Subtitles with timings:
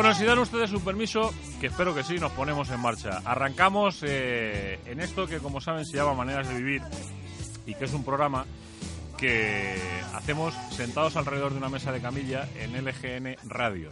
[0.00, 1.30] Bueno, si dan ustedes su permiso,
[1.60, 3.20] que espero que sí, nos ponemos en marcha.
[3.22, 6.80] Arrancamos eh, en esto que, como saben, se llama Maneras de Vivir
[7.66, 8.46] y que es un programa
[9.18, 9.76] que
[10.14, 13.90] hacemos sentados alrededor de una mesa de camilla en LGN Radio,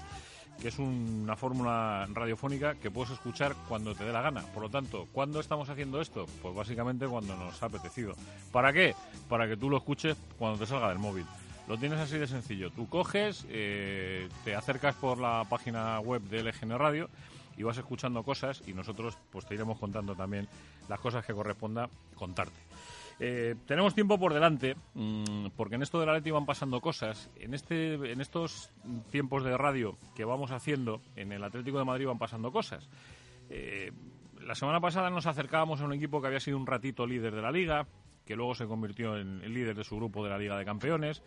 [0.63, 4.41] que es una fórmula radiofónica que puedes escuchar cuando te dé la gana.
[4.55, 6.25] Por lo tanto, ¿cuándo estamos haciendo esto?
[6.41, 8.15] Pues básicamente cuando nos ha apetecido.
[8.51, 8.95] ¿Para qué?
[9.29, 11.27] Para que tú lo escuches cuando te salga del móvil.
[11.69, 12.71] Lo tienes así de sencillo.
[12.71, 17.11] Tú coges, eh, te acercas por la página web de LGN Radio
[17.59, 20.49] y vas escuchando cosas y nosotros pues te iremos contando también
[20.89, 22.59] las cosas que corresponda contarte.
[23.21, 27.29] Eh, tenemos tiempo por delante, mmm, porque en esto de la Leti van pasando cosas.
[27.37, 28.71] En, este, en estos
[29.11, 32.89] tiempos de radio que vamos haciendo, en el Atlético de Madrid van pasando cosas.
[33.51, 33.93] Eh,
[34.41, 37.43] la semana pasada nos acercábamos a un equipo que había sido un ratito líder de
[37.43, 37.87] la liga,
[38.25, 41.23] que luego se convirtió en el líder de su grupo de la Liga de Campeones.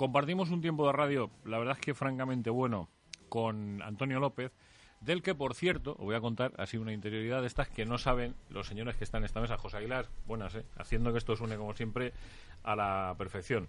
[0.00, 2.88] Compartimos un tiempo de radio, la verdad es que francamente bueno,
[3.28, 4.50] con Antonio López,
[5.02, 7.98] del que, por cierto, os voy a contar así una interioridad de estas que no
[7.98, 9.58] saben los señores que están en esta mesa.
[9.58, 10.64] José Aguilar, buenas, ¿eh?
[10.78, 12.14] haciendo que esto suene, como siempre,
[12.62, 13.68] a la perfección.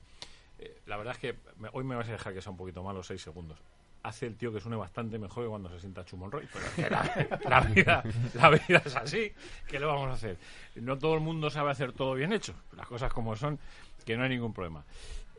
[0.57, 2.81] Eh, la verdad es que me, hoy me vais a dejar que sea un poquito
[2.81, 3.59] malo, seis segundos.
[4.01, 6.89] Hace el tío que suene bastante mejor que cuando se sienta Chumonroy, pero es que
[6.89, 8.03] la, la, vida,
[8.35, 9.33] la vida es así,
[9.67, 10.37] ¿qué le vamos a hacer?
[10.75, 13.59] No todo el mundo sabe hacer todo bien hecho, las cosas como son,
[14.05, 14.85] que no hay ningún problema.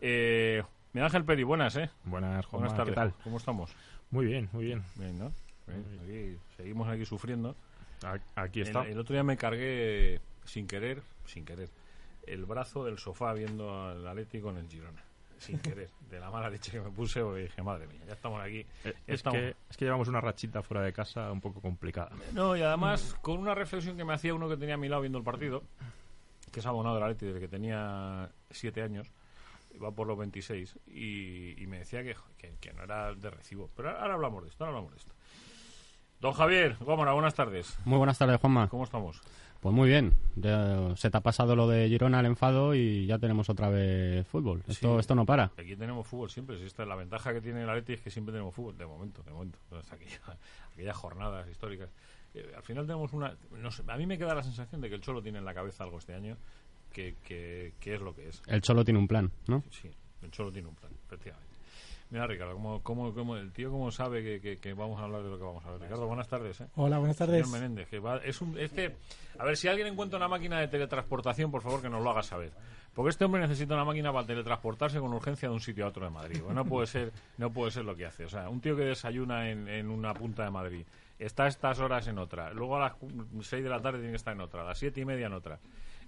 [0.03, 0.63] Eh,
[0.93, 1.89] Miguel Ángel Peri, buenas, ¿eh?
[2.05, 2.93] Buenas, Juanma, buenas tardes.
[2.93, 3.15] ¿qué tal?
[3.25, 3.75] ¿Cómo estamos?
[4.11, 4.83] Muy bien, muy bien.
[4.97, 5.33] Bien, ¿no?
[5.67, 7.57] Bien, aquí, seguimos aquí sufriendo.
[8.35, 8.83] Aquí está.
[8.83, 11.71] El, el, otro día me cargué, sin querer, sin querer,
[12.27, 15.03] el brazo del sofá viendo al Atlético en el Girona.
[15.39, 18.59] Sin querer, de la mala leche que me puse, dije, madre mía, ya estamos aquí.
[18.85, 19.39] Eh, es, estamos...
[19.39, 22.11] Que, es que llevamos una rachita fuera de casa un poco complicada.
[22.35, 25.01] No, y además con una reflexión que me hacía uno que tenía a mi lado
[25.01, 25.63] viendo el partido,
[26.53, 29.11] que es abonado del Atlético desde que tenía siete años,
[29.75, 33.71] iba por los 26 y, y me decía que, que, que, no era de recibo.
[33.77, 35.15] Pero ahora hablamos de esto, ahora hablamos de esto.
[36.21, 37.77] Don Javier, Gómora, buenas tardes.
[37.85, 38.69] Muy buenas tardes, Juanma.
[38.69, 39.21] ¿Cómo estamos?
[39.61, 40.13] Pues muy bien.
[40.37, 44.27] Ya se te ha pasado lo de Girona, el enfado, y ya tenemos otra vez
[44.27, 44.63] fútbol.
[44.69, 45.01] Esto, Sí.
[45.01, 45.53] esto no para.
[45.57, 46.59] Aquí tenemos fútbol siempre.
[46.59, 49.23] Si esta, la ventaja que tiene el Atleti es que siempre tenemos fútbol, de momento,
[49.23, 49.59] de momento.
[49.65, 50.39] Entonces, aquella-
[50.73, 51.91] aquellas jornadas históricas.
[52.35, 53.37] Eh, al final tenemos una...
[53.51, 55.55] no sé, a mí me queda la sensación de que el Cholo tiene en la
[55.55, 56.37] cabeza algo este año
[56.93, 58.43] que, que, que es lo que es.
[58.47, 59.63] El Cholo tiene un plan, ¿no?
[59.71, 59.91] Sí,
[60.23, 61.51] el Cholo tiene un plan, efectivamente.
[62.11, 65.23] Mira, Ricardo, ¿cómo, cómo, cómo- el tío cómo sabe que, que- que vamos a hablar
[65.23, 65.81] de lo que vamos a ver?
[65.81, 66.61] Ricardo, buenas tardes.
[66.61, 66.67] ¿eh?
[66.77, 67.43] Hola, buenas tardes.
[67.47, 68.95] Señor Menéndez, que va- es un, este,
[69.39, 72.23] a ver, si alguien encuentra una máquina de teletransportación, por favor que nos lo haga
[72.23, 72.53] saber.
[72.93, 76.05] Porque este hombre necesita una máquina para teletransportarse con urgencia de un sitio a otro
[76.05, 76.41] de Madrid.
[76.43, 78.27] Bueno, no puede ser, no puede ser lo que hace.
[78.27, 80.85] O sea, un tío que desayuna en, en una punta de Madrid,
[81.19, 82.93] está a estas horas en otra, luego a las
[83.49, 85.33] 6 de la tarde tiene que estar en otra, a las siete y media en
[85.33, 85.59] otra.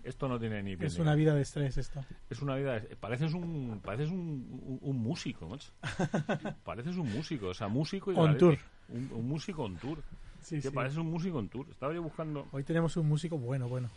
[0.04, 2.04] Esto no tiene ni pie Es una vida de estrés esto.
[2.28, 2.78] Es una vida.
[2.80, 3.80] de- Pareces un.
[3.82, 4.18] Pareces un,
[4.62, 5.72] un, un músico, macho.
[6.64, 7.48] Pareces un músico.
[7.48, 8.16] O sea, músico y.
[8.16, 8.58] On la- tour.
[8.90, 10.02] Un, un músico on tour.
[10.42, 10.70] Sí, que sí.
[10.70, 11.66] pareces un músico on tour.
[11.70, 13.88] Estaba yo buscando Hoy tenemos un músico bueno, bueno.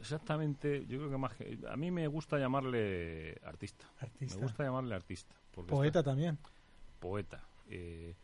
[0.00, 0.86] exactamente.
[0.86, 1.34] Yo creo que más.
[1.34, 3.84] que- A mí me gusta llamarle artista.
[4.00, 4.36] Artista.
[4.36, 5.34] Me gusta llamarle artista.
[5.52, 6.38] porque Poeta está- también.
[7.00, 7.44] poeta.
[7.68, 8.14] Eh,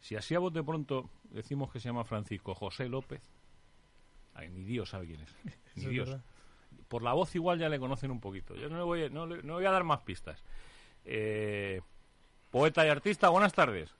[0.00, 3.20] si así a bote pronto decimos que se llama Francisco José López,
[4.34, 5.34] ay, ni Dios sabe quién es.
[5.76, 6.16] Ni es Dios.
[6.88, 8.54] Por la voz igual ya le conocen un poquito.
[8.54, 10.42] Yo no le voy, no le- no voy a dar más pistas.
[11.04, 11.80] Eh,
[12.50, 13.92] poeta y artista, buenas tardes.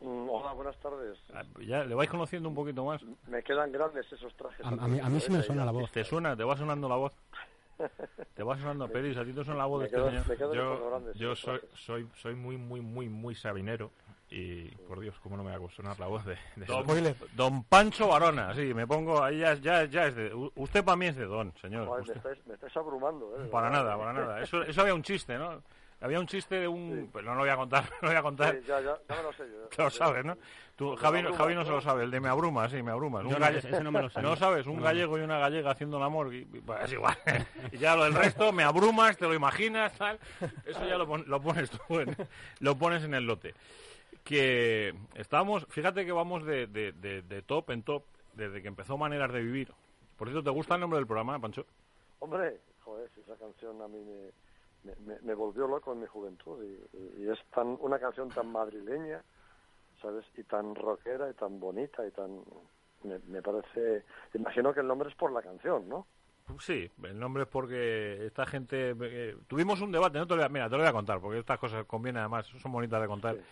[0.00, 1.18] Mm, Hola, buenas tardes.
[1.34, 3.02] Ah, Ya le vais conociendo un poquito más.
[3.26, 4.64] Me quedan grandes esos trajes.
[4.64, 5.90] A, a mí, a mí sí me suena la voz.
[5.90, 6.36] ¿Te suena?
[6.36, 7.12] ¿Te va sonando la voz?
[8.34, 9.16] ¿Te va sonando, Peris?
[9.16, 10.28] ¿A ti te suena la voz de este quedo, señor?
[10.28, 11.16] me quedo con los Yo, grandes.
[11.16, 13.90] yo soy, soy, soy muy, muy, muy, muy sabinero
[14.30, 16.86] y, por Dios, ¿cómo no me va a sonar la voz de, de Don,
[17.34, 20.32] don Pancho Varona, sí, me pongo ahí ya, ya, ya es de...
[20.54, 21.86] Usted para mí es de don, señor.
[21.88, 23.34] Joder, me, estáis, me estáis abrumando.
[23.38, 23.48] ¿eh?
[23.50, 23.84] Para verdad.
[23.84, 24.40] nada, para nada.
[24.42, 25.62] Eso, eso había un chiste, ¿no?
[26.02, 27.02] Había un chiste de un...
[27.02, 27.10] Sí.
[27.12, 28.54] Pero no lo voy a contar, no lo voy a contar.
[28.54, 29.68] Sí, ya, ya, ya me lo sé yo.
[29.68, 30.36] Tú lo sabes, ¿no?
[30.76, 33.20] Tú, Javi, abruma, Javi no se lo sabe, el de me abruma, sí, me abruma.
[33.20, 34.22] Un no, galle- ese- no me lo sé.
[34.22, 34.82] No sabes, un No.
[34.82, 37.18] gallego y una gallega haciendo el amor, y, y, pues, es igual.
[37.72, 40.18] y ya lo del resto, me abrumas, te lo imaginas, tal.
[40.64, 42.16] Eso ya lo, pon- lo pones tú, en,
[42.60, 43.54] lo pones en el lote.
[44.30, 48.96] Que estamos, fíjate que vamos de, de, de, de top en top desde que empezó
[48.96, 49.72] Maneras de Vivir.
[50.16, 51.66] Por cierto, ¿te gusta el nombre del programa, Pancho?
[52.20, 53.98] Hombre, joder, esa canción a mí
[54.84, 56.64] me, me, volvió loco en mi juventud.
[57.18, 59.20] Y es tan una canción tan madrileña,
[60.00, 60.24] ¿sabes?
[60.36, 62.40] Y tan rockera y tan bonita y tan...
[63.02, 64.04] Me, me parece...
[64.34, 66.06] Imagino que el nombre es por la canción, ¿no?
[66.60, 68.94] Sí, el nombre es porque esta gente...
[69.00, 71.20] eh, tuvimos un debate, no te lo voy a, mira, te lo voy a contar,
[71.20, 73.34] porque estas cosas conviene además, son bonitas de contar.
[73.34, 73.42] Sí.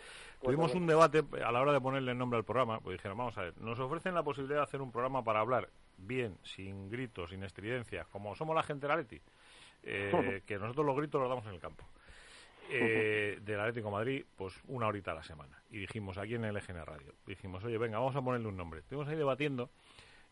[0.43, 3.37] Tuvimos un debate a la hora de ponerle el nombre al programa, pues dijeron, vamos
[3.39, 7.31] a ver, nos ofrecen la posibilidad de hacer un programa para hablar bien, sin gritos,
[7.31, 9.21] sin estridencias, como somos la gente de la Leti,
[9.83, 11.85] eh, que nosotros los gritos los damos en el campo.
[12.71, 15.61] eh, del Atlético de Madrid, pues una horita a la semana.
[15.71, 18.81] Y dijimos aquí en el EGN Radio, dijimos, oye, venga, vamos a ponerle un nombre.
[18.81, 19.71] Estuvimos ahí debatiendo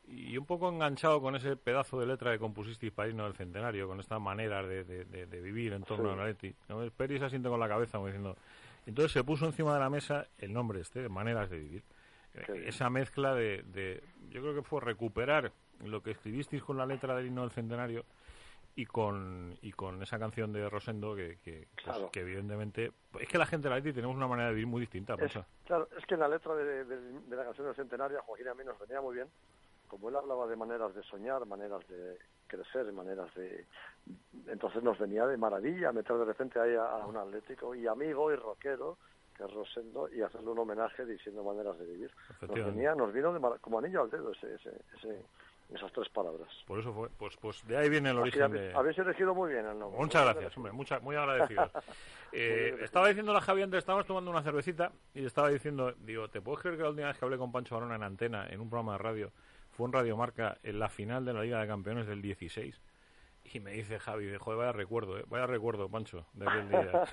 [0.09, 3.89] y un poco enganchado con ese pedazo de letra que compusisteis para irnos del centenario,
[3.89, 6.15] con estas maneras de, de- de- de vivir en torno Sí.
[6.15, 6.55] al Atleti.
[6.69, 6.89] ¿no?
[6.93, 8.37] Peri se asiente con la cabeza como diciendo...
[8.87, 11.83] Entonces se puso encima de la mesa el nombre este, de Maneras de Vivir.
[12.33, 12.69] Qué Eh.
[12.69, 15.53] Esa mezcla de, de- Yo creo que fue recuperar
[15.85, 18.05] lo que escribisteis con la letra del himno del centenario
[18.75, 22.93] y con y con esa canción de Rosendo que, que, pues, que evidentemente...
[23.19, 25.33] Es que la gente de la Atleti tenemos una manera de vivir muy distinta, Es,
[25.65, 28.49] claro, es que en la letra de, de- de la canción del centenario, a Joaquín
[28.49, 29.29] a mí nos venía muy bien,
[29.89, 33.65] como él hablaba de maneras de soñar, maneras de crecer, maneras de...
[34.49, 38.33] Entonces nos venía de maravilla meter de repente ahí a, a un atlético y amigo
[38.33, 38.99] y rockero,
[39.37, 42.11] que es Rosendo, y hacerle un homenaje diciendo maneras de vivir.
[42.43, 45.25] Nos venía, nos vino de como anillo al dedo ese, ese, ese-
[45.75, 46.49] esas tres palabras.
[46.69, 47.09] Por eso fue.
[47.19, 48.73] Pues, pues de ahí viene el origen habéis, de...
[48.75, 49.99] habéis elegido muy bien el nombre.
[49.99, 51.71] Muchas gracias, hombre, mucha, muy agradecido.
[52.33, 56.29] Eh, estaba diciendo la Javi antes, estábamos tomando una cervecita y le estaba diciendo, digo,
[56.29, 58.61] ¿te puedes creer que la última vez que hablé con Pancho Barona en antena, en
[58.61, 59.31] un programa de radio,
[59.77, 62.81] fue en Radio Marca en la final de la Liga de Campeones del 16?
[63.55, 67.05] Y me dice Javi, de, joder, vaya recuerdo, eh, vaya recuerdo, Pancho, de aquel día.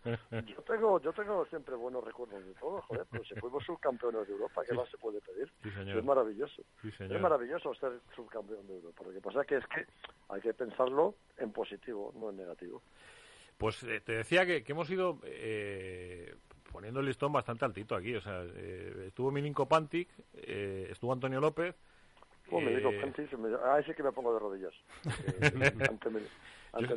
[0.46, 4.32] Yo tengo, yo tengo siempre buenos recuerdos de todo, joder, pero si fuimos subcampeones de
[4.32, 4.76] Europa, ¿qué Sí.
[4.78, 5.52] más se puede pedir?
[5.62, 6.02] Sí, Es señor.
[6.04, 6.62] maravilloso.
[6.80, 9.04] Sí, Es maravilloso ser subcampeón de Europa.
[9.04, 9.84] Lo que pasa que es que
[10.30, 12.80] hay que pensarlo en positivo, no en negativo.
[13.58, 16.34] Pues eh, te decía que, que hemos ido eh,
[16.72, 18.14] poniendo el listón bastante altito aquí.
[18.16, 21.76] O sea, eh, estuvo Milinko Pantic, eh, estuvo Antonio López.
[22.48, 24.74] Pues me digo, eh, me- ahí sí que me pongo de rodillas.
[25.40, 26.28] eh, ante Mel-
[26.72, 26.94] ante.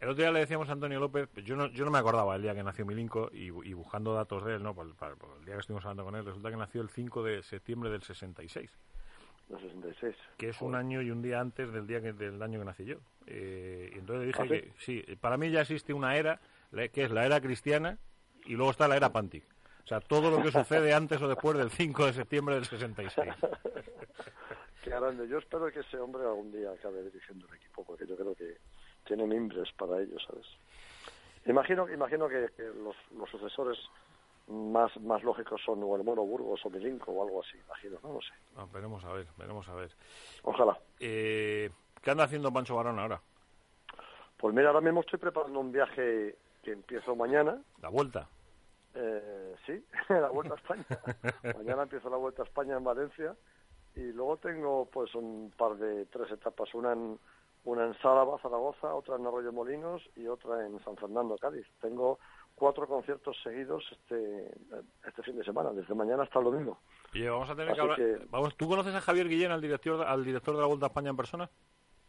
[0.00, 2.34] El otro día le decíamos a Antonio López, pues yo no, yo no me acordaba
[2.34, 4.74] el día que nació Milinko y, y buscando datos de él, ¿no?
[4.74, 7.22] Por, para- por el día que estuvimos hablando con él, resulta que nació el 5
[7.22, 8.70] de septiembre del 66,
[9.48, 10.16] De 66.
[10.36, 12.84] que es un año y un día antes del día que, del año que nací
[12.84, 12.96] yo.
[13.26, 14.48] Eh, y entonces le dije ¿Ah, sí?
[14.48, 14.72] que
[15.06, 16.40] sí, para mí ya existe una era,
[16.92, 17.98] que es la era cristiana
[18.46, 19.44] y luego está la era Pantic.
[19.84, 23.32] O sea, todo lo que sucede antes o después del 5 de septiembre del 66.
[24.82, 25.28] Qué grande.
[25.28, 28.58] Yo espero que ese hombre algún día acabe dirigiendo el equipo, porque yo creo que
[29.06, 30.46] tiene mimbres para ello, ¿sabes?
[31.46, 33.78] Imagino, imagino que, que los, los sucesores
[34.48, 38.14] más, más lógicos son o el Mono Burgos o Milinko o algo así, imagino, no
[38.14, 38.32] lo sé.
[38.56, 39.90] Ah, veremos a ver, veremos a ver.
[40.42, 40.78] Ojalá.
[40.98, 41.70] Eh,
[42.02, 43.20] ¿Qué anda haciendo Pancho Barón ahora?
[44.36, 47.60] Pues mira, ahora mismo estoy preparando un viaje que empiezo mañana.
[47.80, 48.28] La vuelta.
[48.94, 50.84] Eh, sí, la Vuelta a España.
[51.56, 53.36] mañana empiezo la Vuelta a España en Valencia
[53.96, 57.18] y luego tengo pues un par de tres etapas, una en
[57.64, 61.64] una en Sálava, Zaragoza, otra en Arroyo Molinos y otra en San Fernando, Cádiz.
[61.80, 62.18] Tengo
[62.56, 64.50] cuatro conciertos seguidos este
[65.06, 66.78] este fin de semana, desde mañana hasta el domingo.
[67.14, 67.96] Oye, vamos a tener que hablar.
[67.96, 70.88] que- Vamos, ¿Tú conoces a Javier Guillén, al director, al director de la Vuelta a
[70.88, 71.48] España en persona?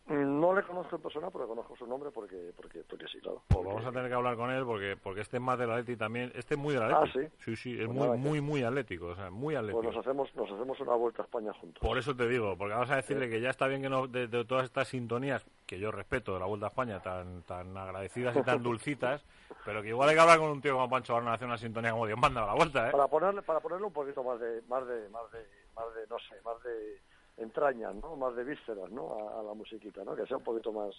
[0.05, 3.41] No le conozco en persona, pero conozco su nombre porque porque porque sí, claro.
[3.47, 5.95] Pues vamos a tener que hablar con él porque porque este es más del Atleti
[5.95, 6.29] también.
[6.35, 7.29] Este es muy del Ah, Atleti.
[7.37, 7.55] ¿sí?
[7.55, 9.07] Sí, sí, es Pues muy, nada, muy, muy atlético.
[9.07, 9.81] O sea, muy atlético.
[9.81, 11.81] Pues nos hacemos nos hacemos una Vuelta a España juntos.
[11.81, 14.27] Por eso te digo, porque vamos a decirle que ya está bien que no, de,
[14.27, 18.35] de todas estas sintonías que yo respeto de la Vuelta a España, tan, tan agradecidas
[18.35, 19.23] y tan dulcitas,
[19.63, 21.57] pero que igual hay que hablar con un tío como Pancho Barón a hacer una
[21.57, 22.91] sintonía como Dios manda a la Vuelta, ¿eh?
[22.91, 25.39] para ponerle para ponerle un poquito más de más de más de
[25.73, 26.99] más de no sé más de
[27.37, 30.71] entrañas no más de vísceras no a, a la musiquita no que sea un poquito
[30.71, 30.95] más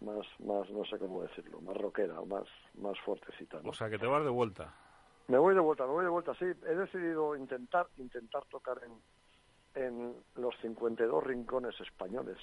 [0.00, 3.70] más más no sé cómo decirlo más rockera o más más fuertecita ¿no?
[3.70, 4.74] O sea, que te vas de vuelta.
[5.28, 8.92] me voy de vuelta me voy de vuelta sí he decidido intentar intentar tocar en
[9.72, 12.38] en los 52 rincones españoles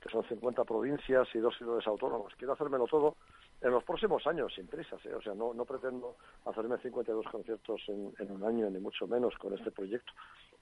[0.00, 3.16] que son 50 provincias y dos ciudades autónomas quiero hacérmelo todo
[3.60, 5.14] en los próximos años, sin prisas, ¿eh?
[5.14, 9.34] o sea, no, no pretendo hacerme 52 conciertos en, en un año, ni mucho menos
[9.38, 10.12] con este proyecto.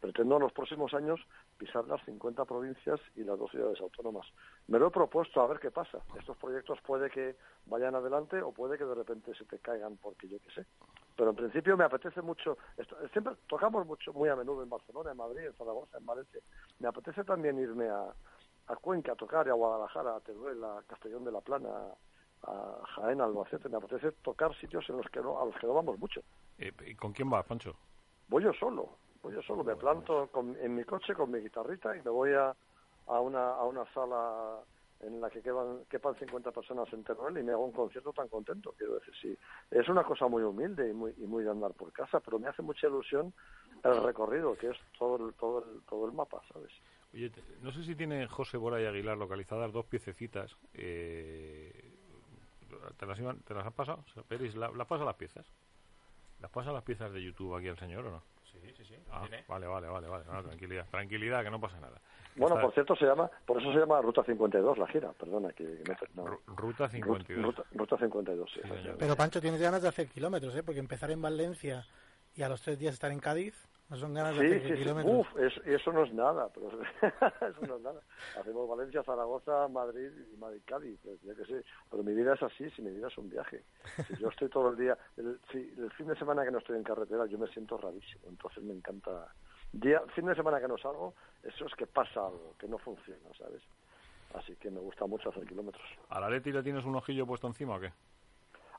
[0.05, 1.19] Pretendo en los próximos años
[1.57, 4.27] pisar las 50 provincias y las dos ciudades autónomas.
[4.67, 5.97] Me lo he propuesto a ver qué pasa.
[6.19, 10.29] Estos proyectos puede que vayan adelante o puede que de repente se te caigan porque
[10.29, 10.67] yo qué sé.
[11.17, 15.13] Pero en principio me apetece mucho, esto- siempre tocamos mucho, muy a menudo en Barcelona,
[15.13, 16.41] en Madrid, en Zaragoza, en Valencia.
[16.81, 18.15] Me apetece también irme a,
[18.67, 21.71] a Cuenca a tocar, y a Guadalajara, a Teruel, a Castellón de la Plana,
[22.43, 23.71] a Jaén, a Albacete.
[23.71, 26.21] Me apetece tocar sitios en los que no, a los que no vamos mucho.
[26.59, 27.75] Eh, ¿Y con quién vas, Pancho?
[28.29, 29.65] Voy yo solo, voy yo solo.
[29.65, 32.55] Me planto con- en mi coche con mi guitarrita y me voy a,
[33.07, 34.61] a, una, a una sala
[35.01, 38.29] en la que quepan, quepan 50 personas en Teruel y me hago un concierto tan
[38.29, 38.75] contento.
[38.79, 39.39] Quiero decir, sí,
[39.71, 42.49] es una cosa muy humilde y muy, y muy de andar por casa, pero me
[42.49, 43.35] hace mucha ilusión
[43.83, 46.73] el recorrido, que es todo el, todo el, todo el mapa, ¿sabes?
[47.13, 50.57] Oye, te- no sé si tiene José Bora y Aguilar localizadas dos piececitas.
[50.73, 51.93] Eh,
[52.97, 54.05] ¿te, las iban- ¿Te las has pasado?
[54.07, 55.47] O sea, Peris, ¿la- ¿las pasa las piezas?
[56.41, 58.23] ¿Las pasa las piezas de YouTube aquí al señor o no?
[58.63, 58.95] Sí, sí, sí.
[59.11, 60.25] Ah, vale, vale, vale, vale.
[60.27, 62.01] No, tranquilidad, tranquilidad, que no pasa nada.
[62.37, 65.53] Bueno, Está- por cierto, se llama, por eso se llama Ruta 52 la gira, perdona
[65.53, 66.25] que me no.
[66.27, 67.45] Ru- Ruta 52.
[67.45, 68.61] Ruta, Ruta 52, sí.
[68.63, 68.97] Sí, señor.
[68.99, 70.63] Pero Pancho, tienes ganas de hacer kilómetros, ¿eh?
[70.65, 71.85] Porque empezar en Valencia
[72.37, 73.55] y a los tres días estar en Cádiz,
[73.91, 74.79] no son ganas de Sí, hacer sí, sí.
[74.83, 75.15] kilómetros.
[75.19, 76.69] Uf, es- eso no es nada, pero
[77.51, 78.01] eso no es nada.
[78.41, 81.65] Hacemos Valencia, Zaragoza, Madrid y Madrid-Cádiz, pues, ya que sé.
[81.91, 83.63] Pero mi vida es así, si mi vida es un viaje.
[84.09, 86.77] Si yo estoy todo el día, el, si, el fin de semana que no estoy
[86.77, 88.29] en carretera, yo me siento rarísimo.
[88.29, 89.33] Entonces me encanta.
[89.73, 93.29] Día, fin de semana que no salgo, eso es que pasa algo, que no funciona,
[93.37, 93.63] ¿sabes?
[94.35, 95.85] Así que me gusta mucho hacer kilómetros.
[96.09, 97.93] ¿A la Leti le tienes un ojillo puesto encima o qué?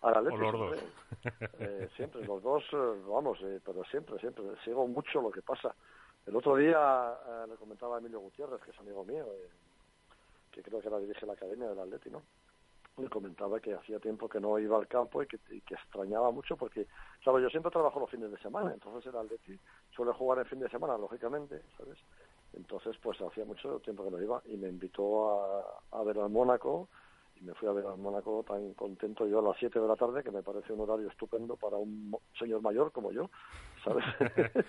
[0.06, 0.78] A la O los dos.
[0.78, 1.50] siempre.
[1.60, 4.46] Eh, siempre, los dos, eh, vamos, eh, pero siempre, siempre.
[4.64, 5.74] Sigo mucho lo que pasa.
[6.28, 9.50] El otro día eh, le comentaba a Emilio Gutiérrez, que es amigo mío, eh,
[10.52, 12.22] que creo que ahora dirige la academia del Atleti, ¿no?
[12.98, 16.32] Le comentaba que hacía tiempo que no iba al campo y que, y que extrañaba
[16.32, 16.88] mucho porque,
[17.24, 19.60] claro, yo siempre trabajo los fines de semana, entonces el Atleti
[19.94, 21.98] suele jugar en fin de semana, lógicamente, ¿sabes?
[22.54, 26.30] Entonces, pues hacía mucho tiempo que no iba y me invitó a, a ver al
[26.30, 26.88] Mónaco
[27.36, 29.96] y me fui a ver al Mónaco tan contento yo a las 7 de la
[29.96, 33.30] tarde que me parece un horario estupendo para un mo- señor mayor como yo,
[33.84, 34.06] ¿sabes?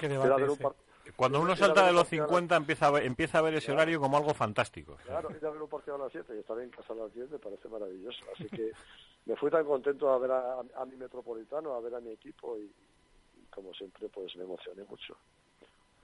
[0.00, 0.74] Qué un par-
[1.16, 3.54] Cuando uno salta de los partido a la- 50 empieza a ver, empieza a ver
[3.54, 4.96] ese horario como algo fantástico.
[5.04, 7.12] Claro, ir a ver un partido a las 7 y estar en casa a las
[7.14, 8.22] 10 me parece maravilloso.
[8.34, 8.70] Así que
[9.26, 12.58] me fui tan contento a ver a, a mi metropolitano, a ver a mi equipo
[12.58, 15.16] y, y como siempre pues me emocioné mucho.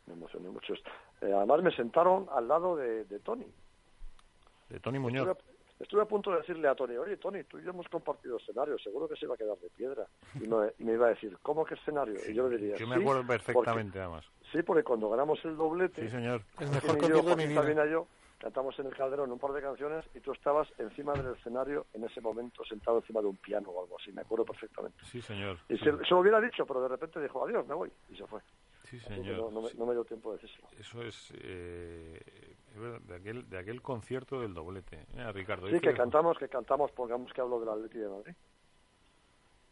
[0.07, 0.73] Me emocioné mucho.
[1.21, 3.47] Eh, además me sentaron al lado de, de Tony.
[4.69, 5.29] De Tony Muñoz.
[5.29, 8.37] Estuve, estuve a punto de decirle a Tony, oye Tony, tú y yo hemos compartido
[8.39, 10.07] escenario, seguro que se iba a quedar de piedra.
[10.41, 12.15] Y me, y me iba a decir, ¿cómo que escenario?
[12.29, 14.25] Y yo le diría, Yo me "Sí, acuerdo perfectamente, además.
[14.27, 16.43] porque- sí, porque cuando ganamos el doblete, Sí, señor.
[16.57, 20.21] Joaquín mejor y yo, Joaquín yo, cantamos en el Calderón un par de canciones y
[20.21, 23.97] tú estabas encima del escenario en ese momento sentado encima de un piano o algo
[23.99, 24.99] así, me acuerdo perfectamente.
[25.05, 25.59] Sí, señor.
[25.69, 28.27] Y se, se lo hubiera dicho, pero de repente dijo, adiós, me voy, y se
[28.27, 28.41] fue.
[28.85, 29.37] Sí, que señor.
[29.39, 29.79] no, no me, Sí.
[29.79, 30.69] no me dio tiempo de decírselo.
[30.79, 32.21] Eso es, eh,
[32.53, 35.07] es de aquel, de aquel concierto del doblete.
[35.15, 35.69] Mira, Ricardo.
[35.69, 38.35] Sí, que cantamos, que cantamos, pongamos que hablo del Atleti de Madrid.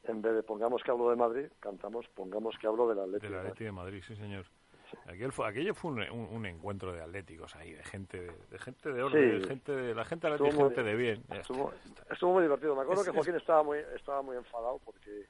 [0.05, 3.31] En vez de pongamos que hablo de Madrid, cantamos, pongamos que hablo del Atleti Del
[3.33, 3.51] de Madrid.
[3.51, 4.45] Atleti de Madrid, sí, señor.
[5.07, 8.59] Aquel fue, aquello fue un, un- un encuentro de atléticos ahí, de gente de, de
[8.59, 9.39] gente de orden, Sí.
[9.41, 11.25] de gente de, la gente muy- gente de bien.
[11.31, 11.73] Estuvo,
[12.11, 12.77] estuvo muy divertido.
[12.77, 15.25] Me acuerdo Es- que Joaquín estaba muy estaba muy enfadado porque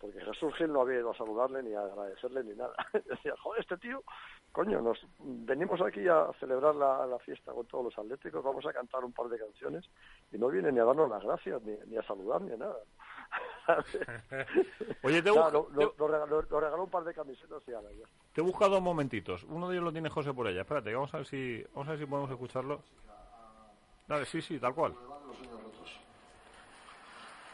[0.00, 2.74] porque Jesús Gil no había ido a saludarle ni a agradecerle ni nada.
[3.08, 4.02] Decía, joder, este tío,
[4.56, 8.72] coño, nos venimos aquí a celebrar la, la fiesta con todos los atléticos, vamos a
[8.72, 9.84] cantar un par de canciones
[10.32, 12.76] y no viene ni a darnos las gracias, ni, ni a saludar, ni a nada.
[15.02, 16.10] Oye, te, busco- no- no- nos,
[16.50, 18.06] regaló, un par de camisetas y ala, ya.
[18.32, 19.44] te he buscado dos momentitos.
[19.44, 20.62] Uno de ellos lo tiene José por ella.
[20.62, 22.80] Espérate, vamos a ver si, vamos a ver si podemos escucharlo.
[24.08, 24.94] Dale, sí, sí, tal cual.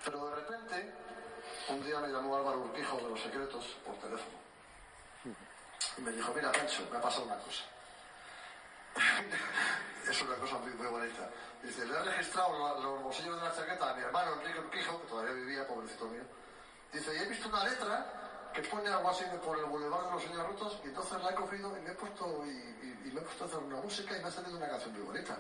[0.05, 0.93] Pero de repente,
[1.69, 4.42] un día me llamó Álvaro Urquijo de los secretos por teléfono.
[5.99, 7.65] Y me dijo, mira, Pancho, me ha pasado una cosa.
[10.11, 11.29] es una cosa muy, bonita.
[11.63, 15.09] Dice, le he registrado los bolsillos de la chaqueta a mi hermano Enrique Urquijo, que
[15.09, 16.23] todavía vivía, pobrecito mío.
[16.93, 20.23] Dice, y he visto una letra que pone algo así por el boulevard de los
[20.23, 23.45] sueños rotos, y entonces la he cogido y me he puesto, y, me he puesto
[23.45, 25.39] a hacer una música y me ha salido una canción muy bonita.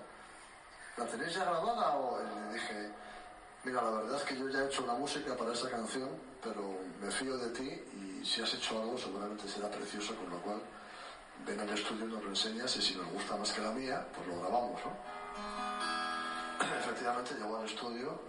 [0.97, 1.97] ¿La tenéis ya grabada?
[1.97, 2.90] O y le dije,
[3.64, 6.11] mira, la verdad es que yo ya he hecho una música para esa canción,
[6.42, 10.41] pero me fío de ti y si has hecho algo seguramente será precioso, con lo
[10.43, 10.61] cual
[11.45, 14.07] ven al estudio y nos lo enseñas y si nos gusta más que la mía,
[14.14, 14.97] pues lo grabamos, ¿no?
[16.81, 18.21] Efectivamente llegó al estudio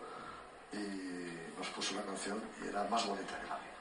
[0.72, 3.74] y nos puso una canción y era más bonita que la mía.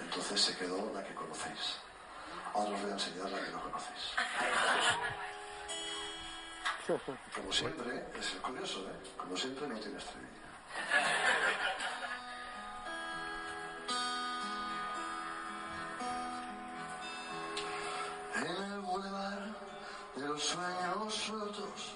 [0.00, 1.78] Entonces se quedó la que conocéis.
[2.54, 4.12] Ahora os voy a enseñar la que no conocéis.
[7.36, 9.10] Como siempre, es curioso, ¿eh?
[9.16, 10.32] Como siempre no tiene estribillo.
[21.30, 21.94] Rotos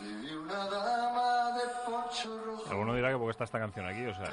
[0.00, 2.70] viví una dama de poncho rojo.
[2.70, 4.24] Alguno dirá que porque está esta canción aquí, o sea,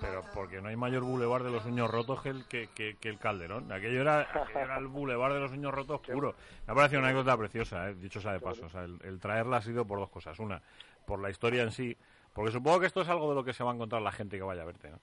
[0.00, 3.08] pero porque no hay mayor bulevar de los sueños rotos que el, que, que- que
[3.08, 3.70] el Calderón.
[3.70, 6.34] Aquello era, aquello era el bulevar de los sueños rotos puro.
[6.66, 8.66] Me ha parecido una anécdota preciosa, eh, dicho sea de paso.
[8.66, 10.38] O sea, el, el traerla ha sido por dos cosas.
[10.40, 10.60] Una,
[11.06, 11.96] por la historia en sí,
[12.32, 14.36] porque supongo que esto es algo de lo que se va a encontrar la gente
[14.38, 14.98] que vaya a verte, ¿no?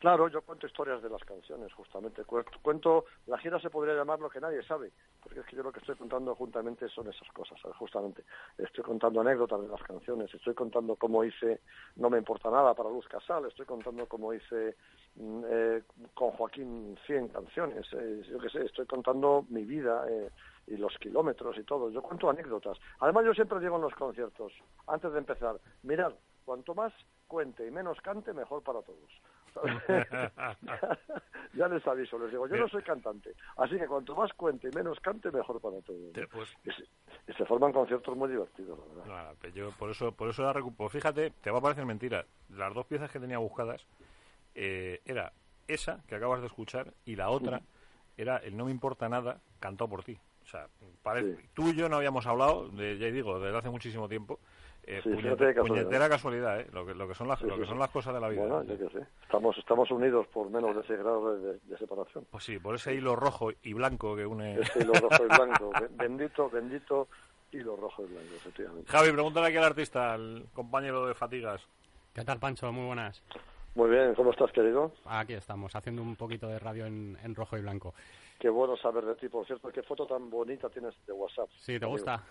[0.00, 2.24] Claro, yo cuento historias de las canciones, justamente.
[2.24, 4.92] Cu- Cuento, la gira se podría llamar lo que nadie sabe,
[5.22, 8.24] porque es que yo lo que estoy contando juntamente son esas cosas, justamente.
[8.56, 11.60] Estoy contando anécdotas de las canciones, estoy contando cómo hice
[11.96, 14.74] No me importa nada para Luz Casal, estoy contando cómo hice
[15.16, 15.82] mm, eh,
[16.14, 20.30] con Joaquín 100 canciones, eh, yo qué sé, estoy contando mi vida eh,
[20.66, 21.90] y los kilómetros y todo.
[21.90, 22.78] Yo cuento anécdotas.
[23.00, 24.54] Además, yo siempre digo en los conciertos,
[24.86, 26.14] antes de empezar, mirad,
[26.46, 26.92] cuanto más
[27.28, 29.10] cuente y menos cante, mejor para todos.
[31.54, 34.76] ya les aviso, les digo, yo no soy cantante, así que cuanto más cuente y
[34.76, 36.12] menos cante, mejor para todos.
[36.12, 36.82] Te- pues, Y se,
[37.28, 39.34] y se forman conciertos muy divertidos, la verdad.
[39.54, 42.24] Yo por eso, por eso la recu- pues fíjate, te va a parecer mentira.
[42.50, 43.84] Las dos piezas que tenía buscadas
[44.54, 45.32] eh, era
[45.68, 47.60] esa que acabas de escuchar y la otra
[48.16, 50.18] era el No me importa nada cantado por ti.
[50.42, 50.66] O sea,
[51.02, 51.48] parece, Sí.
[51.54, 54.40] tú y yo no habíamos hablado, de, ya digo, desde hace muchísimo tiempo.
[54.84, 55.62] Eh, Sí, qué casualidad.
[55.66, 56.66] puñetera casualidad, ¿eh?
[56.72, 58.28] Lo que, lo que son las, Sí, lo sí, que son las cosas de la
[58.28, 58.40] vida.
[58.40, 58.66] Bueno, ¿eh?
[58.78, 59.06] yo qué sé.
[59.22, 62.26] Estamos, estamos unidos por menos de ese grado de, de- de separación.
[62.30, 64.60] Pues sí, por ese hilo rojo y blanco que une.
[64.60, 65.70] Ese hilo rojo y blanco.
[65.78, 67.08] Be- Bendito, bendito
[67.52, 68.90] hilo rojo y blanco, efectivamente.
[68.90, 71.60] Javi, pregúntale aquí al artista, al compañero de Fatigas.
[72.14, 72.72] ¿Qué tal, Pancho?
[72.72, 73.22] Muy buenas.
[73.76, 74.92] Muy bien, ¿cómo estás, querido?
[75.04, 77.94] Aquí estamos, haciendo un poquito de radio en, en rojo y blanco.
[78.40, 79.68] Qué bueno saber de ti, por cierto.
[79.68, 81.48] Qué foto tan bonita tienes de WhatsApp.
[81.58, 81.90] Sí, ¿te amigo.
[81.92, 82.22] gusta?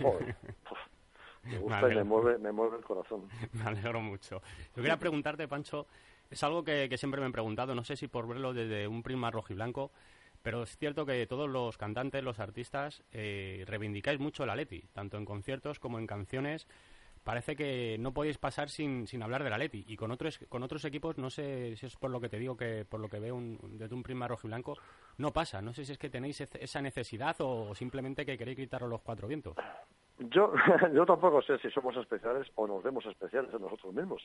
[0.00, 0.36] Joder,
[1.44, 3.28] me gusta y me mueve, me mueve el corazón.
[3.52, 4.40] Me alegro mucho.
[4.74, 5.86] Yo quería preguntarte, Pancho,
[6.30, 9.02] es algo que, que siempre me he preguntado, no sé si por verlo desde un
[9.02, 9.92] prisma rojo y blanco,
[10.42, 15.16] pero es cierto que todos los cantantes, los artistas, eh, reivindicáis mucho el Atleti, tanto
[15.16, 16.66] en conciertos como en canciones.
[17.22, 19.82] Parece que no podéis pasar sin, sin hablar del Atleti.
[19.88, 22.54] Y con otros, con otros equipos, no sé si es por lo que te digo,
[22.54, 24.76] que por lo que veo un- desde un prisma rojo y blanco,
[25.16, 25.62] no pasa.
[25.62, 29.26] No sé si es que tenéis esa necesidad o simplemente que queréis gritaros los cuatro
[29.26, 29.56] vientos.
[30.18, 30.52] Yo,
[30.94, 34.22] yo tampoco sé si somos especiales o nos vemos especiales en nosotros mismos,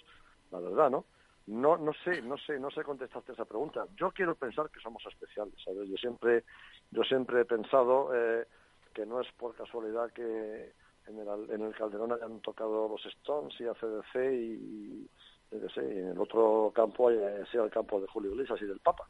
[0.52, 1.06] la verdad, ¿no?
[1.48, 3.88] No, no sé, no sé, no sé contestarte esa pregunta.
[3.96, 5.90] Yo quiero pensar que somos especiales, ¿sabes?
[5.90, 6.44] Yo siempre,
[6.92, 8.46] yo siempre he pensado eh,
[8.94, 10.74] que no es por casualidad que
[11.08, 15.10] en el, en el Calderón hayan tocado los Stones y ACDC y,
[15.52, 18.62] yo qué sé, y en el otro campo haya sea el campo de Julio Iglesias
[18.62, 19.06] y del Papa.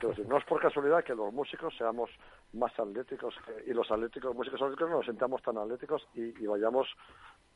[0.00, 2.10] Decir, no es por casualidad que los músicos seamos
[2.54, 6.88] más atléticos que- y los atléticos, músicos atléticos nos sentamos tan atléticos y, vayamos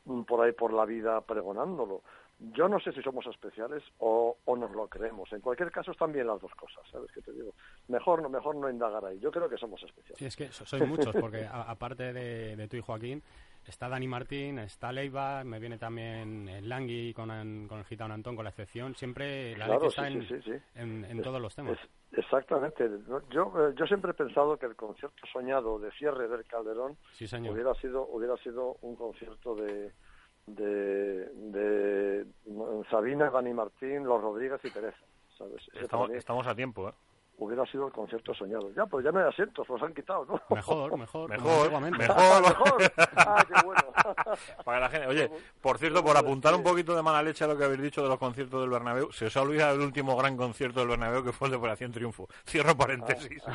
[0.05, 2.03] mm, por ahí por la vida pregonándolo.
[2.39, 5.31] Yo no sé si somos especiales o, o nos lo creemos.
[5.33, 7.53] En cualquier caso están bien las dos cosas, ¿sabes qué te digo?
[7.87, 9.19] Mejor no, mejor no indagar ahí.
[9.19, 10.19] Yo creo que somos especiales.
[10.19, 13.23] Sí, es que so- sois muchos, porque aparte de, de tú y Joaquín,
[13.67, 17.27] está Dani Martín, está Leiva, me viene también el Langui con,
[17.67, 18.95] con el gitano Antón, con la excepción.
[18.95, 20.51] Siempre la Claro, sí, está en, sí, sí, sí.
[20.75, 21.77] en- en Es- todos los temas.
[21.77, 22.89] es- exactamente.
[23.29, 27.27] Yo, eh, yo siempre he pensado que el concierto soñado de cierre del Calderón Sí,
[27.27, 27.53] señor.
[27.53, 29.91] hubiera sido hubiera sido un concierto de
[30.47, 32.25] de, de
[32.89, 34.97] Sabina, Dani Martín, Los Rodríguez y Teresa.
[35.73, 36.93] Estamos, estamos a tiempo, ¿eh?
[37.37, 38.71] Hubiera sido el concierto soñado.
[38.73, 40.41] Ya, pues ya no hay asientos, los han quitado, ¿no?
[40.49, 41.29] Mejor, mejor.
[41.29, 42.15] Mejor, mejor.
[42.17, 42.91] Ah, mejor.
[43.17, 43.81] Ah, qué bueno.
[44.65, 47.47] Para que la gente, oye, por cierto, por apuntar un poquito de mala leche a
[47.47, 50.15] lo que habéis dicho de los conciertos del Bernabéu, se os ha olvidado el último
[50.15, 52.27] gran concierto del Bernabéu que fue el de Operación Triunfo.
[52.45, 53.43] Cierro paréntesis.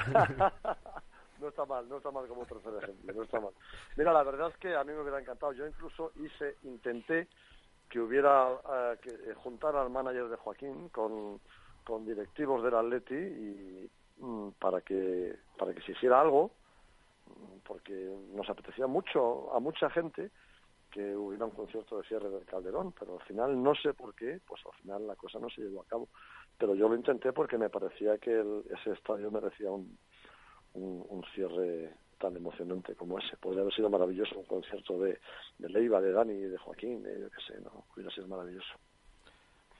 [1.40, 3.50] No está mal, no está mal como tercer ejemplo, no está mal.
[3.96, 5.52] Mira, la verdad es que a mí me hubiera encantado.
[5.52, 7.26] Yo incluso hice, intenté
[7.90, 11.40] que hubiera eh, que eh, juntar al manager de Joaquín con,
[11.84, 16.52] con directivos del Atleti y mm, para que para que se hiciera algo,
[17.26, 17.92] mm, porque
[18.34, 20.30] nos apetecía mucho a mucha gente
[20.90, 24.40] que hubiera un concierto de cierre del Calderón, pero al final no sé por qué,
[24.46, 26.08] pues al final la cosa no se llevó a cabo.
[26.58, 29.98] Pero yo lo intenté porque me parecía que el- ese estadio merecía un,
[30.74, 33.36] un, cierre tan emocionante como ese.
[33.38, 35.18] Podría haber sido maravilloso un concierto de,
[35.58, 38.74] de Leiva, de Dani, de Joaquín, de, yo qué sé, no, hubiera sido maravilloso.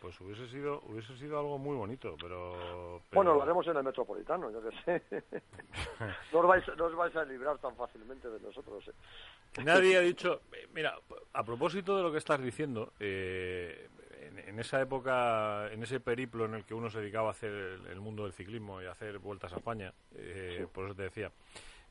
[0.03, 3.01] Pues hubiese sido, hubiese sido algo muy bonito, pero...
[3.09, 5.23] pero- Bueno, lo haremos en el Metropolitano, yo qué sé.
[6.33, 8.89] no, os vais, no os vais a librar tan fácilmente de nosotros.
[8.89, 9.63] ¿eh?
[9.65, 10.41] Nadie ha dicho,
[10.75, 10.99] mira,
[11.33, 13.89] a propósito de lo que estás diciendo, eh,
[14.23, 17.53] en, en esa época, en ese periplo en el que uno se dedicaba a hacer
[17.53, 21.05] el, el mundo del ciclismo y a hacer vueltas a España, eh, por eso te
[21.05, 21.31] decía,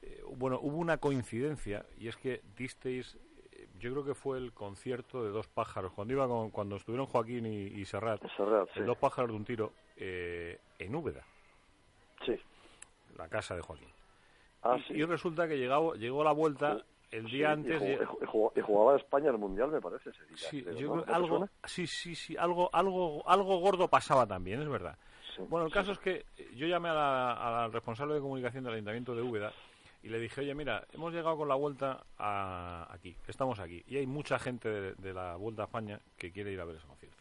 [0.02, 3.18] eh, bueno, hubo una coincidencia y es que disteis,
[3.82, 7.46] yo creo que fue el concierto de dos pájaros, cuando iba con, cuando estuvieron Joaquín
[7.46, 8.80] y, y Serrat, Serrat, sí.
[8.80, 11.24] el dos pájaros de un tiro, eh, en Úbeda,
[12.26, 12.36] Sí.
[13.18, 13.90] la casa de Joaquín.
[14.64, 14.94] Ah, y, sí.
[14.94, 17.82] y resulta que llegado, llegó la vuelta el día antes...
[17.82, 20.38] y jugó- y jugaba, España el Mundial, me parece, ese día.
[20.38, 20.94] Sí, creo, yo ¿no?
[20.94, 24.70] creo que ¿No te algo, sí, sí, sí, algo, algo, algo gordo pasaba también, es
[24.70, 24.98] verdad.
[25.50, 28.74] Bueno, el caso es que yo llamé a la- a la responsable de comunicación del
[28.74, 29.52] Ayuntamiento de Úbeda
[30.04, 33.98] y le dije, oye, mira, hemos llegado con la vuelta a aquí, estamos aquí, y
[33.98, 36.88] hay mucha gente de, de la Vuelta a España que quiere ir a ver ese
[36.88, 37.18] concierto.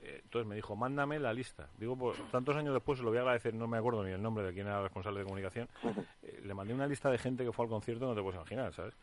[0.00, 1.68] Eh, entonces me dijo, mándame la lista.
[1.78, 4.22] Digo, por tantos años después, se lo voy a agradecer, no me acuerdo ni el
[4.22, 5.68] nombre de quién era el responsable de comunicación.
[6.22, 8.72] Eh, le mandé una lista de gente que fue al concierto, no te puedes imaginar,
[8.72, 8.94] ¿sabes?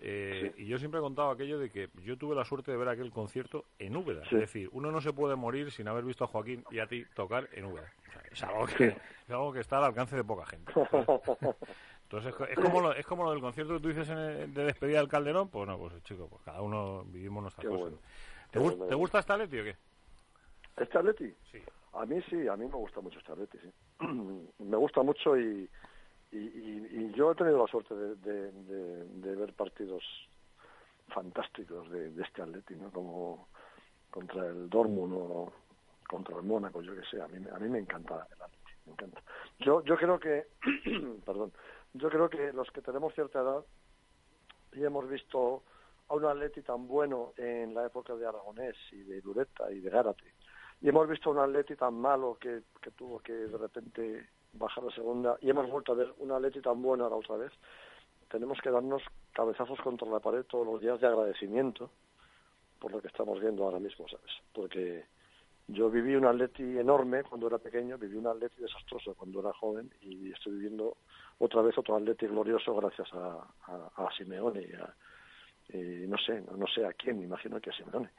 [0.00, 2.88] Eh, Y yo siempre he contado aquello de que yo tuve la suerte de ver
[2.88, 4.22] aquel concierto en Úbeda.
[4.28, 4.34] Sí.
[4.34, 7.04] Es decir, uno no se puede morir sin haber visto a Joaquín y a ti
[7.14, 7.90] tocar en Úbeda.
[8.08, 10.72] O sea, es, algo que, es algo que está al alcance de poca gente.
[12.16, 14.18] Entonces, es co- es como lo, es como lo del concierto que tú dices en
[14.18, 15.48] el- de despedida del Calderón.
[15.48, 17.80] Pues no, pues chico, pues cada uno vivimos nuestras cosas.
[17.80, 17.96] bueno.
[18.50, 18.86] ¿Te, Qué gus- bueno.
[18.88, 19.76] ¿Te gusta esta Leti o qué?
[20.76, 21.32] ¿Este Atleti?
[21.50, 21.62] Sí.
[21.92, 23.72] A mí sí, a mí me gusta mucho este Atleti, sí.
[24.58, 25.68] me gusta mucho y,
[26.32, 30.02] y, y- y yo he tenido la suerte de, de- de- de ver partidos
[31.08, 32.90] fantásticos de, este Atleti, ¿no?
[32.90, 33.48] Como
[34.10, 35.52] contra el Dortmund o
[36.08, 37.20] contra el Mónaco, yo que sé.
[37.20, 39.22] A mí, me- a mí me encanta el Atleti, me encanta.
[39.60, 40.46] Yo, yo creo que,
[41.24, 41.52] perdón,
[41.94, 43.64] yo creo que los que tenemos cierta edad
[44.72, 45.62] y hemos visto
[46.08, 49.90] a un Atleti tan bueno en la época de Aragonés y de Dureta y de
[49.90, 50.34] Gárate,
[50.80, 54.84] y hemos visto a un Atleti tan malo que, que tuvo que de repente bajar
[54.84, 57.52] a segunda, y hemos vuelto a ver un Atleti tan bueno ahora otra vez,
[58.28, 59.02] tenemos que darnos
[59.32, 61.90] cabezazos contra la pared todos los días de agradecimiento
[62.80, 64.30] por lo que estamos viendo ahora mismo, ¿sabes?
[64.52, 65.06] Porque
[65.66, 69.90] yo viví un Atleti enorme cuando era pequeño, viví un Atleti desastroso cuando era joven
[70.02, 70.98] y estoy viviendo
[71.38, 74.94] otra vez otro Atleti glorioso gracias a, a, a Simeone y, a-
[75.70, 78.10] y no sé, no, no sé a quién, me imagino que a Simeone.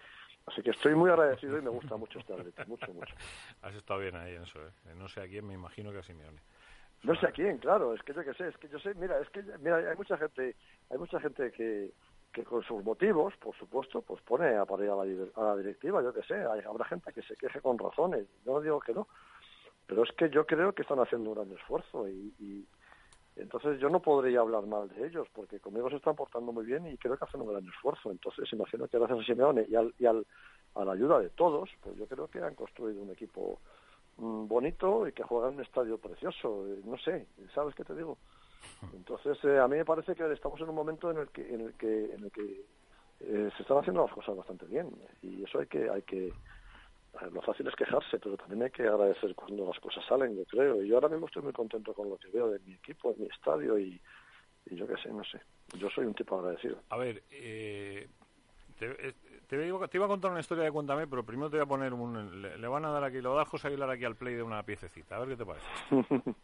[0.47, 3.15] Así que estoy muy agradecido y me gusta mucho este Atleti, mucho, mucho.
[3.61, 4.71] Has estado bien ahí en eso, ¿eh?
[4.95, 6.39] No sé a quién, me imagino que a Simeone.
[7.03, 9.19] No sé a quién, claro, es que yo qué sé, es que yo sé, mira,
[9.19, 10.55] es que mira, hay mucha gente,
[10.89, 11.91] hay mucha gente que,
[12.35, 16.21] que con sus motivos, por supuesto, pues pone a parir a la, directiva, yo qué
[16.23, 19.07] sé, hay, habrá gente que se queje con razones, yo no digo que no,
[19.87, 22.67] pero es que yo creo que están haciendo un gran esfuerzo y, y
[23.37, 26.85] entonces yo no podría hablar mal de ellos porque conmigo se están portando muy bien
[26.87, 29.93] y creo que hacen un gran esfuerzo, entonces imagino que gracias a Simeone y, al,
[29.97, 30.27] y al,
[30.75, 33.61] a la ayuda de todos, pues yo creo que han construido un equipo
[34.17, 37.95] mm, bonito y que juega en un estadio precioso, eh, no sé, ¿sabes qué te
[37.95, 38.17] digo?
[38.93, 41.61] Entonces eh, a mí me parece que estamos en un momento en el que en
[41.61, 42.65] el que en el que
[43.21, 44.89] eh, se están haciendo las cosas bastante bien
[45.21, 46.33] y eso hay que hay que
[47.31, 50.83] lo fácil es quejarse, pero también hay que agradecer cuando las cosas salen, yo creo.
[50.83, 53.23] Y yo ahora mismo estoy muy contento con lo que veo de mi equipo, de
[53.23, 53.99] mi estadio y,
[54.65, 55.39] y yo qué sé, no sé.
[55.77, 56.77] Yo soy un tipo agradecido.
[56.89, 58.07] A ver, eh,
[58.77, 59.13] te, eh,
[59.47, 61.67] te iba, te iba a contar una historia de Cuéntame, pero primero te voy a
[61.67, 62.41] poner un...
[62.41, 64.63] Le, le van a dar aquí, lo da José Aguilar aquí al play de una
[64.63, 65.15] piececita.
[65.15, 65.67] A ver qué te parece.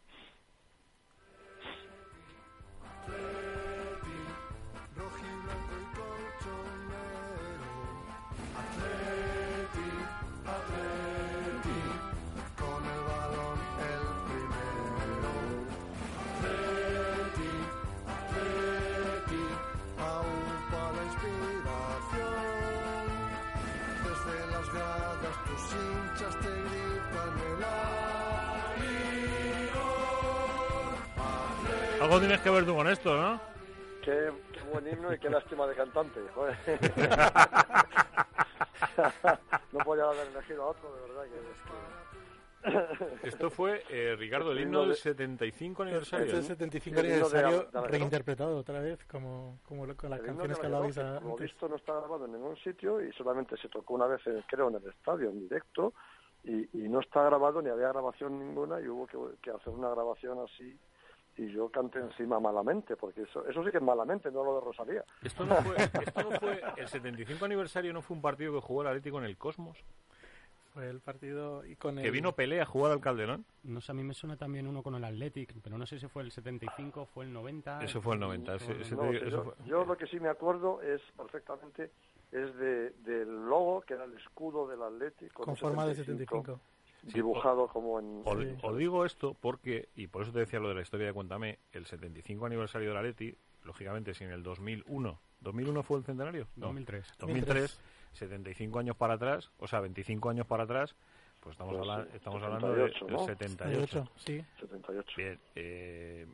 [32.22, 33.40] tienes que ver tú con esto, ¿no?
[34.02, 36.58] Qué, qué buen himno y qué lástima de cantante, joder.
[39.72, 41.58] no podía haber elegido a otro, de verdad que es
[43.22, 43.28] que...
[43.28, 46.26] Esto fue, eh, Ricardo, el himno del 75 aniversario.
[46.26, 46.40] Este ¿no?
[46.42, 49.96] es el 75 El himno de aniversario de Ave- reinterpretado otra vez, como, como lo-
[49.98, 51.40] con las canciones de que hablabais antes.
[51.40, 54.70] visto no está grabado en ningún sitio y solamente se tocó una vez, en- creo,
[54.70, 55.94] en el estadio, en directo,
[56.44, 59.90] y, y no está grabado ni había grabación ninguna y hubo que, que hacer una
[59.90, 60.78] grabación así
[61.38, 64.62] y yo canté encima malamente, porque eso, eso sí que es malamente, no lo de
[64.62, 65.04] Rosalía.
[65.24, 68.82] Esto no, fue, esto no fue el 75 aniversario, no fue un partido que jugó
[68.82, 69.78] el Atlético en el Cosmos,
[70.74, 72.12] Fue el partido y con que el...
[72.12, 73.46] vino Pelé a jugar al Calderón.
[73.64, 76.08] No sé, a mí me suena también uno con el Athletic, pero no sé si
[76.08, 77.84] fue el 75, fue el 90.
[77.84, 80.08] Eso fue el 90, ese- ese No, te- que eso yo, fue- yo lo que
[80.08, 81.92] sí me acuerdo es perfectamente
[82.32, 85.44] es de, del logo, que era el escudo del Atlético.
[85.44, 86.60] con forma de 75.
[87.04, 88.22] Dibujado como en...
[88.26, 91.60] Os, digo esto porque, y por eso te decía lo de la historia de Cuéntame,
[91.72, 96.48] el 75 aniversario de la Leti, lógicamente, si en el 2001, ¿2001 fue el centenario?
[96.56, 97.14] No, 2003.
[97.20, 97.80] 2003,
[98.14, 100.96] 75 años para atrás, o sea, 25 años para atrás,
[101.40, 103.26] pues estamos, Pues habla- sí, estamos hablando de, 78, del ¿no?
[103.26, 103.88] 78.
[103.88, 104.46] 78, sí.
[104.60, 105.12] 78.
[105.18, 106.28] Bien, eh,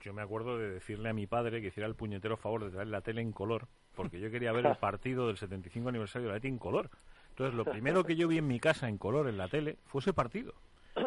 [0.00, 2.88] yo me acuerdo de decirle a mi padre que hiciera el puñetero favor de traer
[2.88, 6.34] la tele en color, porque yo quería ver el partido del 75 aniversario de la
[6.36, 6.90] Leti en color.
[7.38, 10.00] Entonces, lo primero que yo vi en mi casa en color en la tele fue
[10.00, 10.52] ese partido.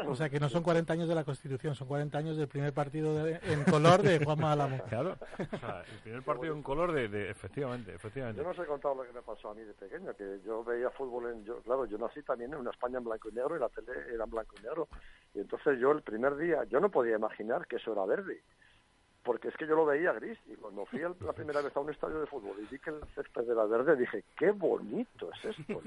[0.08, 2.72] O sea que no son 40 años de la Constitución, son 40 años del primer
[2.72, 4.82] partido de- en color de Juanma Álamo.
[4.88, 5.18] Claro.
[5.52, 8.38] O sea, el primer partido en color de, de- efectivamente, efectivamente.
[8.40, 10.64] Yo no os he contado lo que me pasó a mí de pequeño, que yo
[10.64, 11.44] veía fútbol en...
[11.44, 13.92] Yo, claro, yo nací también en una España en blanco y negro y la tele
[14.14, 14.88] era en blanco y negro.
[15.34, 18.42] Y entonces yo el primer día, yo no podía imaginar que eso era verde,
[19.24, 20.38] porque es que yo lo veía gris.
[20.48, 23.02] Y cuando fui la primera vez a un estadio de fútbol y vi que el
[23.16, 25.82] césped era verde, dije, qué bonito es esto.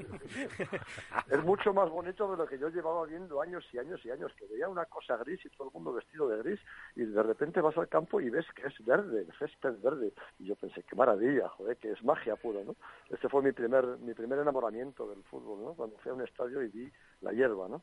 [1.31, 4.33] Es mucho más bonito de lo que yo llevaba viendo años y años y años,
[4.39, 6.61] que veía una cosa gris y todo el mundo vestido de gris,
[6.97, 10.13] y de repente vas al campo y ves que es verde, el césped verde.
[10.39, 12.77] Y yo pensé, qué maravilla, joder, que es magia pura, ¿no?
[13.11, 15.75] Este fue mi primer, mi primer enamoramiento del fútbol, ¿no?
[15.75, 17.83] Cuando fui a un estadio y vi la hierba, ¿no?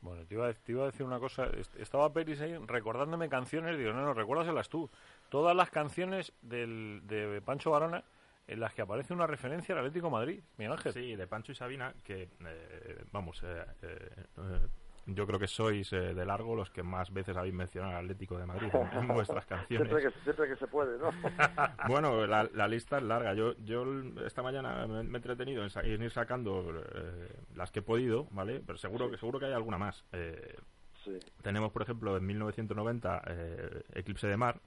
[0.00, 1.46] Bueno, te iba, a, te iba a decir una cosa.
[1.46, 3.76] Est- Estaba Peris ahí recordándome canciones.
[3.78, 4.88] Digo, no, no, recuérdaselas tú.
[5.28, 8.04] Todas las canciones del, de Pancho Varona
[8.46, 10.40] en las que aparece una referencia al Atlético Madrid.
[10.58, 10.92] Miguel Ángel.
[10.92, 14.66] Sí, de Pancho y Sabina, que, eh, vamos, eh, eh, eh,
[15.06, 18.36] yo creo que sois eh, de largo los que más veces habéis mencionado al Atlético
[18.38, 19.88] de Madrid en, en vuestras canciones.
[19.88, 21.10] Siempre que, siempre que se puede, ¿no?
[21.88, 23.34] Bueno, la, la lista es larga.
[23.34, 23.84] Yo, yo
[24.26, 26.64] esta mañana me, me he entretenido en, sa- en ir sacando
[26.94, 28.60] eh, las que he podido, ¿vale?
[28.66, 30.04] Pero seguro que seguro que hay alguna más.
[30.12, 30.56] Eh,
[31.04, 34.60] Sí, tenemos, por ejemplo, en 1990 eh, Eclipse de Mar,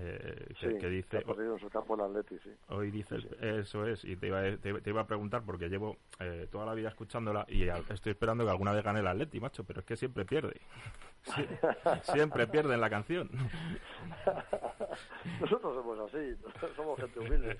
[0.00, 2.50] eh, que, sí, que dice ha perdido en su campo el Atleti, sí.
[2.68, 5.96] hoy dices eso es y te iba, a- te, te iba a preguntar porque llevo
[6.20, 9.64] eh, toda la vida escuchándola y estoy esperando que alguna vez gane el Atleti, macho,
[9.64, 10.60] pero es que siempre pierde.
[12.04, 13.28] Siempre pierde en la canción.
[15.40, 16.34] Nosotros somos así,
[16.76, 17.58] somos gente humilde.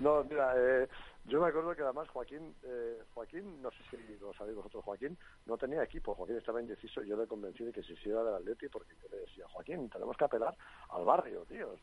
[0.00, 0.88] no, mira, eh,
[1.28, 5.16] yo me acuerdo que además Joaquín, eh, Joaquín, no sé si lo sabéis vosotros, Joaquín,
[5.46, 8.34] no tenía equipo, Joaquín estaba indeciso y yo le convencí de que se hiciera del
[8.34, 10.56] Atleti porque yo le decía, Joaquín, tenemos que apelar
[10.90, 11.74] al barrio, tío.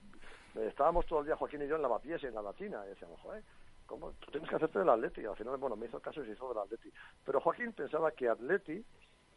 [0.55, 3.19] Estábamos todo el día Joaquín y yo en Lavapiés y en la Latina y decíamos,
[3.21, 3.43] joder,
[3.86, 4.13] ¿cómo?
[4.13, 5.21] Tú tienes que hacerte del Atleti.
[5.21, 6.91] Y al final, bueno, me hizo caso y se hizo del Atleti.
[7.23, 8.84] Pero Joaquín pensaba que Atleti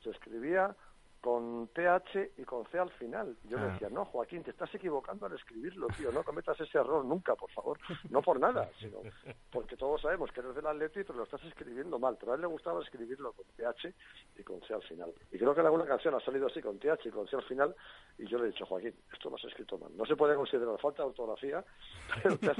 [0.02, 0.74] se escribía
[1.28, 3.36] con TH y con C al final.
[3.44, 3.72] Yo le Ah.
[3.72, 7.50] decía, no, Joaquín, te estás equivocando al escribirlo, tío, no cometas ese error nunca, por
[7.50, 7.78] favor.
[8.08, 9.00] No por nada, sino
[9.50, 12.16] porque todos sabemos que eres del Atleti, pero lo estás escribiendo mal.
[12.18, 13.92] Pero a él le gustaba escribirlo con TH
[14.38, 15.12] y con C al final.
[15.30, 17.42] Y creo que en alguna canción ha salido así, con TH y con C al
[17.44, 17.76] final,
[18.16, 19.94] y yo le he dicho, Joaquín, esto lo has escrito mal.
[19.94, 21.62] No se puede considerar falta de ortografía,
[22.22, 22.56] pero te has,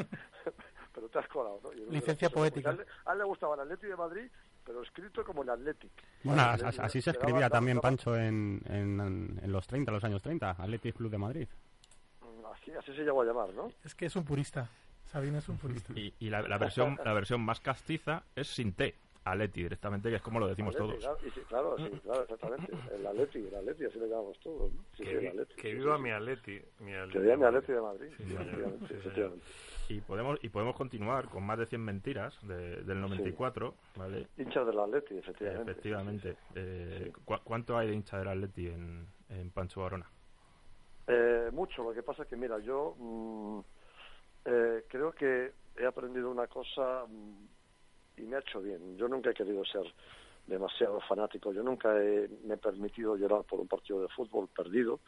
[0.95, 1.71] pero te has colado, ¿no?
[1.91, 2.71] Licencia poética.
[2.73, 4.31] porque A él, a él le gustaba el Atleti de Madrid,
[4.69, 5.91] pero escrito como el Athletic.
[6.23, 10.05] Bueno, El as- Athletic, así se escribía también Pancho en, en, en los 30, los
[10.05, 11.49] años 30, Athletic Club de Madrid.
[12.53, 13.69] Así, así se llegó a llamar, ¿no?
[13.85, 14.69] Es que es un purista.
[15.11, 15.93] Sabino es un purista.
[15.97, 18.95] Y, y la, la versión la versión más castiza es sin T,
[19.31, 21.05] Aleti directamente, que es como lo decimos Atleti, todos.
[21.05, 22.73] Claro, y sí, claro, sí, claro, exactamente.
[22.95, 24.83] El Atleti, el Atleti, así le llamamos todos, ¿no?
[24.97, 26.11] Sí, Que, sí, el vi- Atleti, que sí, viva sí, mi.
[26.11, 26.63] Atleti.
[26.81, 29.45] Mi Atleti Que viva mi de Atleti de Madrid, Sí, efectivamente, sí, efectivamente.
[29.91, 34.27] Y podemos y podemos continuar con más de 100 mentiras de- del 94, ¿vale?
[34.37, 35.71] Hinchas del Atleti, efectivamente.
[35.71, 36.37] Efectivamente.
[36.55, 40.07] Eh, ¿cu- ¿Cuánto hay de hincha del Atleti en, en Pancho Barona?
[41.07, 43.61] Eh, mucho, lo que pasa es que, mira, yo mm,
[44.45, 47.47] eh, creo que he aprendido una cosa mm,
[48.19, 48.97] y me ha hecho bien.
[48.97, 49.85] Yo nunca he querido ser
[50.47, 55.01] demasiado fanático, yo nunca he, me he permitido llorar por un partido de fútbol perdido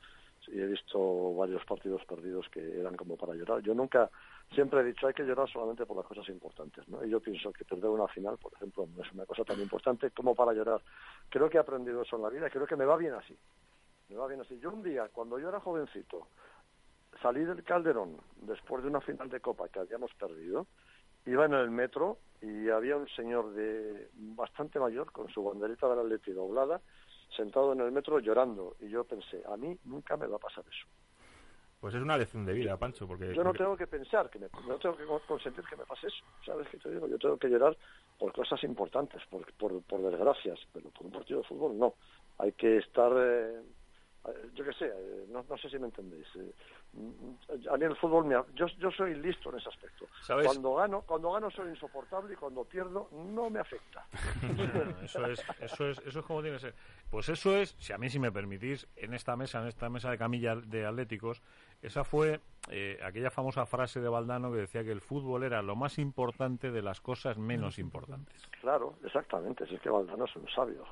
[0.49, 3.63] y he visto varios partidos perdidos que eran como para llorar.
[3.63, 4.11] Yo nunca,
[4.55, 7.05] siempre he dicho, hay que llorar solamente por las cosas importantes, ¿no?
[7.05, 10.11] Y yo pienso que perder una final, por ejemplo, no es una cosa tan importante
[10.11, 10.81] como para llorar.
[11.29, 13.37] Creo que he aprendido eso en la vida y creo que me va bien así.
[14.09, 14.59] Me va bien así.
[14.59, 16.27] Yo un día, cuando yo era jovencito,
[17.23, 20.67] salí del Calderón después de una final de Copa que habíamos perdido,
[21.27, 26.01] iba en el metro y había un señor de bastante mayor con su banderita del
[26.01, 26.81] Atleti doblada,
[27.37, 28.77] sentado en el metro llorando.
[28.81, 30.87] Y yo pensé, a mí nunca me va a pasar eso.
[31.81, 33.35] Pues es una lección de vida, Pancho, porque...
[33.35, 36.25] Yo no tengo que pensar, que me, no tengo que consentir que me pase eso.
[36.45, 37.07] ¿Sabes qué te digo?
[37.07, 37.75] Yo tengo que llorar
[38.19, 41.95] por cosas importantes, por, por, por desgracias, pero por un partido de fútbol no.
[42.37, 43.63] Hay que estar, eh,
[44.27, 46.27] eh, yo qué sé, eh, no, no sé si me entendéis.
[46.37, 46.53] eh,
[47.71, 50.07] a mí el fútbol, me, yo, yo soy listo en ese aspecto.
[50.23, 50.47] ¿Sabes?
[50.47, 54.07] Cuando gano, cuando gano soy insoportable y cuando pierdo no me afecta.
[55.03, 56.75] Eso es, eso es, eso es como tiene que ser.
[57.11, 60.11] Pues eso es, si a mí si me permitís, en esta mesa, en esta mesa
[60.11, 61.43] de camilla de atléticos,
[61.83, 65.77] esa fue eh, aquella famosa frase de Valdano que decía que el fútbol era lo
[65.77, 68.49] más importante de las cosas menos importantes.
[68.61, 69.67] Claro, exactamente.
[69.67, 70.85] Si es que Valdano es un sabio.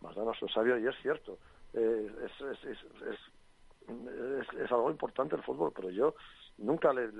[0.00, 1.38] Valdano es un sabio y es cierto.
[1.74, 3.18] Eh, es, es, es, es,
[4.40, 6.14] es- algo importante el fútbol, pero yo
[6.58, 7.10] nunca le,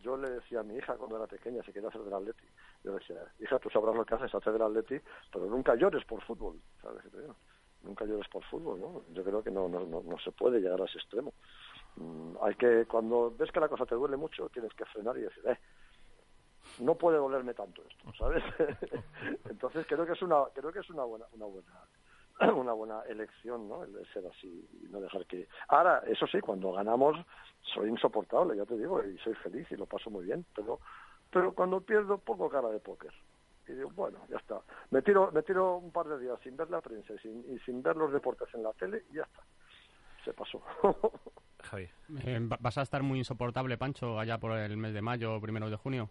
[0.00, 2.46] yo le decía a mi hija cuando era pequeña, se quería hacer del Atleti.
[2.84, 5.00] Yo decía, hija, tú sabrás lo que haces, hacer del Atleti,
[5.32, 6.60] pero nunca llores por fútbol.
[6.80, 7.02] ¿Sabes?
[7.82, 9.02] Nunca llores por fútbol, ¿no?
[9.12, 11.32] Yo creo que no, no, no, no se puede llegar a ese extremo.
[11.96, 15.22] Mm, hay que, cuando ves que la cosa te duele mucho, tienes que frenar y
[15.22, 15.58] decir, eh,
[16.78, 18.42] no puede dolerme tanto esto, ¿sabes?
[19.50, 21.70] Entonces creo que es una, creo que es una buena, una buena,
[22.54, 23.84] una buena elección, ¿no?
[23.84, 25.48] El de ser así y no dejar que.
[25.68, 27.16] Ahora, eso sí, cuando ganamos
[27.74, 30.80] soy insoportable, ya te digo, y soy feliz y lo paso muy bien, pero,
[31.30, 33.12] pero cuando pierdo pongo cara de póker.
[33.68, 34.60] Y digo, bueno, ya está.
[34.90, 37.58] Me tiro, me tiro un par de días sin ver la prensa y sin, y
[37.60, 39.42] sin ver los deportes en la tele y ya está.
[40.24, 40.60] Se pasó.
[41.62, 41.88] Javi.
[42.24, 45.70] Eh, va- ¿Vas a estar muy insoportable, Pancho, allá por el mes de mayo, primero
[45.70, 46.10] de junio?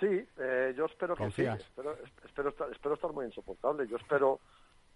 [0.00, 1.60] Sí, eh, yo espero que ¿Confías?
[1.60, 1.66] sí.
[1.68, 3.86] Espero, es- espero, estar, espero estar muy insoportable.
[3.88, 4.40] Yo espero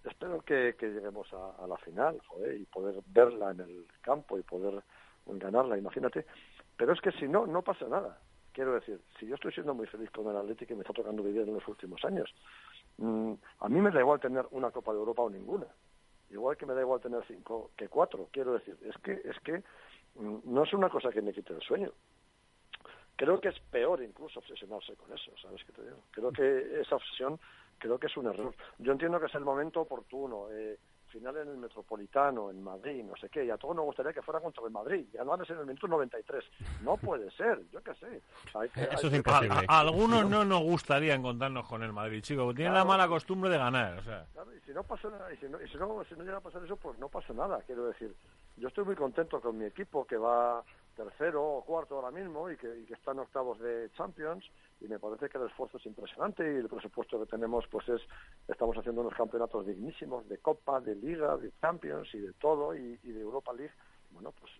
[0.06, 2.20] espero que, lleguemos a, la final
[2.58, 4.82] y poder verla en el campo y poder
[5.26, 6.26] ganarla, imagínate.
[6.76, 8.18] Pero es que si no, no pasa nada.
[8.52, 11.22] Quiero decir, si yo estoy siendo muy feliz con el Atlético y me está tocando
[11.22, 12.32] vivir en los últimos años,
[12.98, 15.66] mm, a mí me da igual tener una Copa de Europa o ninguna.
[16.30, 18.28] Igual que me da igual tener cinco que cuatro.
[18.32, 19.62] Quiero decir, es que es que
[20.14, 21.92] mm, no es una cosa que me quite el sueño
[23.16, 25.98] creo que es peor incluso obsesionarse con eso, ¿sabes qué te digo?
[26.10, 27.40] Creo que esa obsesión,
[27.78, 28.54] creo que es un error.
[28.78, 33.16] Yo entiendo que es el momento oportuno, eh, final en el Metropolitano, en Madrid, no
[33.16, 35.58] sé qué, y a todos nos gustaría que fuera contra el Madrid, y además en
[35.60, 36.44] el minuto 93.
[36.82, 38.20] No puede ser, yo qué sé.
[38.54, 39.66] Hay que- Eso hay es que- imposible.
[39.68, 42.54] A, a algunos no nos gustaría encontrarnos con el Madrid, chicos.
[42.54, 43.98] Tienen la mala costumbre de ganar.
[43.98, 46.14] O sea, Claro, y si no pasa nada, y si no, y si no, si
[46.16, 48.14] no llega a pasar eso, pues no pasa nada, quiero decir.
[48.56, 50.62] Yo estoy muy contento con mi equipo que va
[50.96, 54.44] tercero o cuarto ahora mismo y que, y que está en octavos de Champions
[54.80, 58.02] y me parece que el esfuerzo es impresionante y el presupuesto que tenemos pues es,
[58.48, 62.96] estamos haciendo unos campeonatos dignísimos de Copa, de Liga, de Champions y de todo y,
[62.96, 63.72] de Europa League.
[64.10, 64.52] Bueno, pues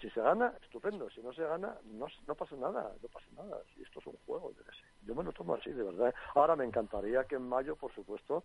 [0.00, 1.10] si se gana, estupendo.
[1.10, 3.60] Si no se gana, no, no pasa nada, no pasa nada.
[3.74, 4.62] Si esto es un juego, yo.
[5.02, 6.14] Yo me lo tomo así, de verdad.
[6.34, 8.44] Ahora me encantaría que en mayo, por supuesto,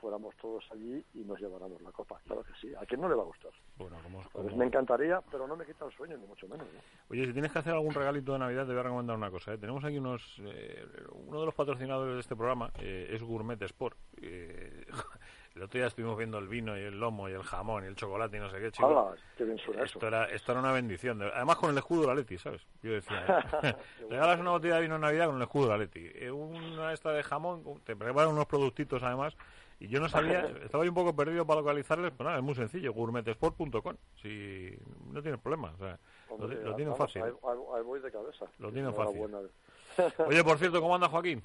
[0.00, 2.20] fuéramos todos allí y nos lleváramos la copa.
[2.26, 2.72] Claro que sí.
[2.74, 3.52] ¿A quién no le va a gustar?
[3.76, 6.66] bueno, como, Pues como- me encantaría, pero no me quita el sueño, ni mucho menos.
[6.72, 6.80] ¿no?
[7.10, 9.54] Oye, si tienes que hacer algún regalito de Navidad, te voy a recomendar una cosa.
[9.54, 9.58] ¿eh?
[9.58, 10.40] Tenemos aquí unos.
[10.44, 13.96] eh, uno de los patrocinadores de este programa eh, es Gourmet Sport.
[14.20, 14.84] Eh,
[15.54, 17.96] el otro día estuvimos viendo el vino y el lomo y el jamón y el
[17.96, 19.18] chocolate y no sé qué, chicos.
[19.36, 19.94] ¡Qué bien suena eso!
[19.98, 21.18] Esto era, esto era una bendición.
[21.18, 22.66] de- Además, con el escudo de la Leti, ¿sabes?
[22.82, 23.24] Yo decía,
[23.62, 23.74] ¿eh?
[24.10, 26.10] regalas una botella de vino en Navidad con el escudo de la Leti.
[26.14, 29.34] Eh, Una esta de jamón, te preparan unos productitos además.
[29.80, 32.54] Y yo no sabía, estaba yo un poco perdido para localizarles, pero nada, es muy
[32.54, 33.96] sencillo, gourmetesport.com.
[34.20, 34.76] Si
[35.10, 37.22] no tienes problema, o sea, lo, Hombre, lo tienen vamos, fácil.
[37.22, 38.44] Ahí, ahí- voy de cabeza.
[38.58, 39.22] Lo tienen fácil.
[40.28, 41.42] Oye, por cierto, ¿cómo anda Joaquín?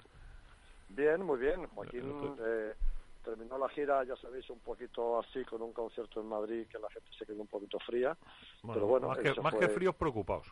[0.89, 1.65] Bien, muy bien.
[1.67, 2.73] Joaquín El- eh,
[3.23, 6.89] terminó la gira, ya sabéis, un poquito así, con un concierto en Madrid que la
[6.89, 8.17] gente se quedó un poquito fría.
[8.67, 10.47] pero bueno, más, que, más fue- que fríos preocupados.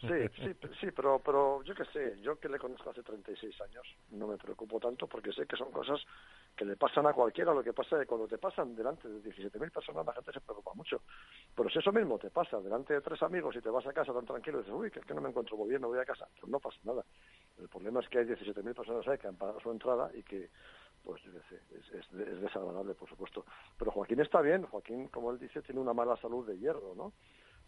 [0.00, 3.86] Sí, sí, sí, pero, pero yo qué sé, yo que le conozco hace 36 años,
[4.10, 6.00] no me preocupo tanto porque sé que son cosas
[6.56, 7.54] que le pasan a cualquiera.
[7.54, 10.40] Lo que pasa es que cuando te pasan delante de 17.000 personas, la gente se
[10.40, 11.02] preocupa mucho.
[11.54, 14.12] Pero si eso mismo te pasa delante de tres amigos y te vas a casa
[14.12, 16.00] tan tranquilo y dices, uy, que es que no me encuentro muy bien, no voy
[16.00, 17.04] a casa, pues no pasa nada.
[17.58, 20.50] El problema es que hay 17.000 personas ahí que han pagado su entrada y que,
[21.04, 23.44] pues, yo sé, es, es, es desagradable, por supuesto.
[23.78, 27.12] Pero Joaquín está bien, Joaquín, como él dice, tiene una mala salud de hierro, ¿no?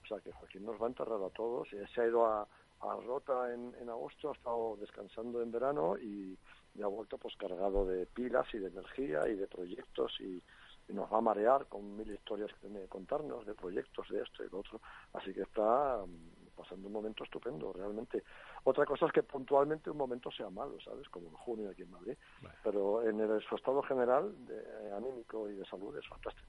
[0.04, 1.72] O sea que Joaquín nos va a enterrar a todos.
[1.72, 5.96] Eh, Se ha ido a, a Rota en, en agosto, ha estado descansando en verano
[5.98, 6.38] y,
[6.74, 10.42] y ha vuelto pues cargado de pilas y de energía y de proyectos y,
[10.88, 14.22] y nos va a marear con mil historias que tiene que contarnos de proyectos, de
[14.22, 14.80] esto y de otro.
[15.14, 18.22] Así que está mm, pasando un momento estupendo, realmente.
[18.64, 21.08] Otra cosa es que puntualmente un momento sea malo, ¿sabes?
[21.08, 22.16] Como en junio aquí en Madrid.
[22.42, 22.56] Vale.
[22.62, 26.48] Pero en el, su estado general, de, eh, anímico y de salud, es fantástico.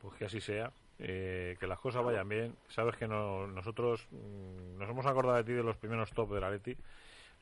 [0.00, 2.56] Pues que así sea, eh, que las cosas vayan bien.
[2.68, 6.40] Sabes que no- nosotros mm, nos hemos acordado de ti de los primeros top de
[6.40, 6.76] la Leti,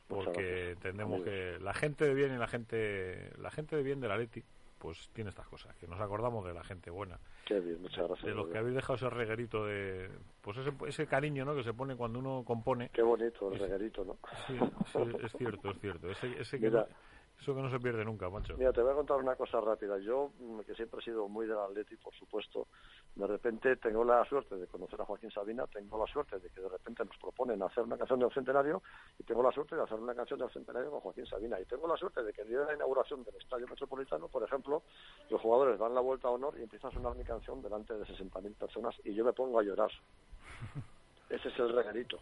[0.09, 4.09] porque entendemos que la gente de bien y la gente la gente de bien de
[4.09, 4.43] la Leti,
[4.79, 8.25] pues tiene estas cosas, que nos acordamos de la gente buena, Qué bien, muchas gracias.
[8.27, 10.11] de los que habéis dejado ese reguerito de,
[10.41, 11.55] pues ese, ese cariño, ¿no?
[11.55, 12.91] Que se pone cuando uno compone.
[12.93, 14.19] Qué bonito el reguerito, ¿no?
[14.47, 14.59] Sí,
[14.93, 16.11] sí, es cierto, es cierto.
[16.11, 16.81] Ese, ese que Mira.
[16.81, 18.57] no- eso que no se pierde nunca, macho.
[18.57, 19.99] Mira, te voy a contar una cosa rápida.
[19.99, 22.69] Yo, mm, que siempre he sido muy del Atleti, por supuesto,
[23.15, 26.61] de repente tengo la suerte de conocer a Joaquín Sabina, tengo la suerte de que
[26.63, 28.83] de repente nos proponen hacer una canción del centenario
[29.19, 31.61] y tengo la suerte de hacer una canción del centenario con Joaquín Sabina.
[31.61, 34.43] Y tengo la suerte de que el día de la inauguración del Estadio Metropolitano, por
[34.43, 34.83] ejemplo,
[35.29, 38.05] los jugadores dan la vuelta a honor y empieza a sonar mi canción delante de
[38.07, 39.91] 60.000 personas y yo me pongo a llorar.
[41.29, 42.19] Ese es el regalito,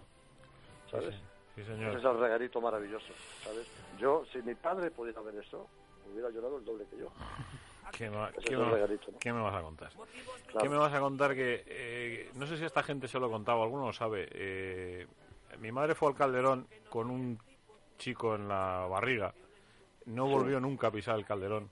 [0.90, 1.14] ¿sabes?
[1.54, 1.96] Sí, Ese señor.
[1.96, 3.12] es el regalito maravilloso,
[3.44, 3.66] ¿sabes?
[3.98, 5.68] Yo, si mi padre pudiera ver eso,
[6.12, 7.10] hubiera llorado el doble que yo.
[7.90, 8.10] ¿Qué
[8.44, 9.18] qué regalito, ¿no?
[9.18, 9.90] qué me vas a contar?
[9.90, 10.60] Claro.
[10.60, 13.30] ¿Qué me vas a contar que eh, no sé si esta gente se lo he
[13.30, 14.28] contado, alguno lo sabe?
[14.32, 15.06] eh,
[15.58, 17.38] mi madre fue al Calderón con un
[17.98, 19.34] chico en la barriga,
[20.06, 21.68] no volvió nunca a pisar el Calderón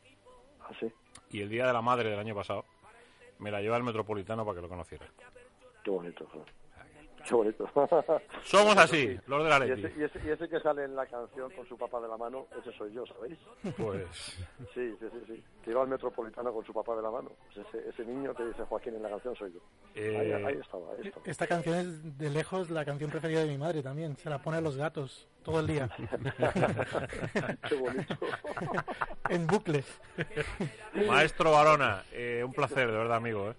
[0.68, 0.92] Así,
[1.30, 2.64] y el día de la madre del año pasado
[3.38, 5.06] me la lleva al Metropolitano para que lo conociera.
[5.82, 6.26] qué bonito.
[7.28, 7.68] Qué bonito.
[8.42, 9.86] Somos así, los de la y, Leti.
[9.86, 12.16] ese, y, ese, y ese que sale en la canción con su papá de la
[12.16, 13.38] mano, ese soy yo, ¿sabéis?
[13.76, 14.06] Pues
[14.74, 15.44] Sí, sí, sí, sí.
[15.62, 17.30] Que iba al metropolitano con su papá de la mano.
[17.52, 19.60] Pues ese, ese niño que dice Joaquín en la canción soy yo.
[19.94, 21.22] eh, Ahí, ahí estaba, ahí estaba.
[21.26, 24.16] Esta canción es de lejos la canción preferida de mi madre también.
[24.16, 25.88] Se la pone a los gatos todo el día.
[27.68, 28.16] Qué bonito.
[29.28, 29.84] en bucle.
[31.06, 33.50] maestro Barona, eh, un placer, de verdad, amigo.
[33.50, 33.54] ¿eh?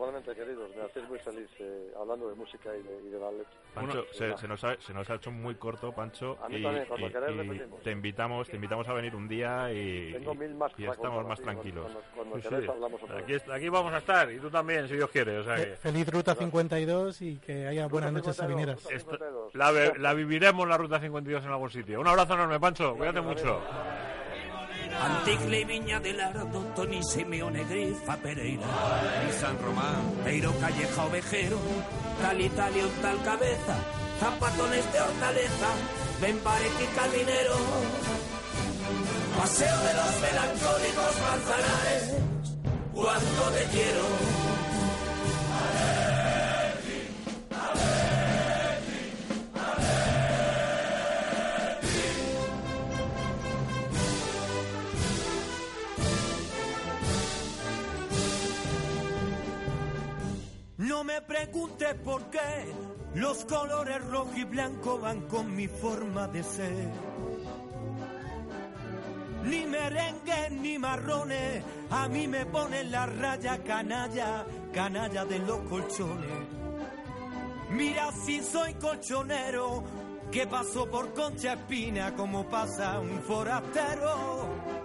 [0.00, 3.46] Igualmente, queridos, me hacéis muy feliz eh, hablando de música y de, y de ballet.
[3.74, 6.38] Pancho, se, se nos ha, se nos ha hecho muy corto, Pancho.
[6.42, 7.82] A mí y, también, cuando y- queráis y repetimos.
[7.82, 11.26] te invitamos, te invitamos a venir un día y, Tengo mil más y para estamos
[11.28, 11.82] más tranquilos.
[11.84, 12.70] Cuando, cuando Sí, queráis sí.
[12.70, 13.42] hablamos otra Aquí, vez.
[13.42, 15.36] est- aquí vamos a estar, y tú también, si Dios quiere.
[15.40, 18.82] O sea que Feliz Ruta 52 y que haya buenas noches 52, sabineras.
[18.82, 19.54] Ruta Esto- 52.
[19.54, 22.00] la, la viviremos la Ruta 52 en algún sitio.
[22.00, 22.96] Un abrazo enorme, Pancho.
[22.96, 23.60] Cuídate mucho.
[25.00, 28.66] Antigle Viña del Ardo, Toni Simeone Grifa Pereira
[29.28, 31.58] y San Román, Peiro Calleja Ovejero,
[32.20, 33.76] tal Italia tal cabeza,
[34.20, 35.68] zapatones de hortaleza,
[36.20, 37.54] ven y caminero.
[39.38, 42.14] Paseo de los melancólicos manzanares,
[42.92, 44.40] cuánto te quiero.
[61.10, 62.72] Me preguntes por qué
[63.14, 66.88] los colores rojo y blanco van con mi forma de ser.
[69.44, 76.46] Ni merengue ni marrones, a mí me ponen la raya canalla, canalla de los colchones.
[77.70, 79.82] Mira si soy colchonero,
[80.30, 84.79] que paso por Concha Espina como pasa un forastero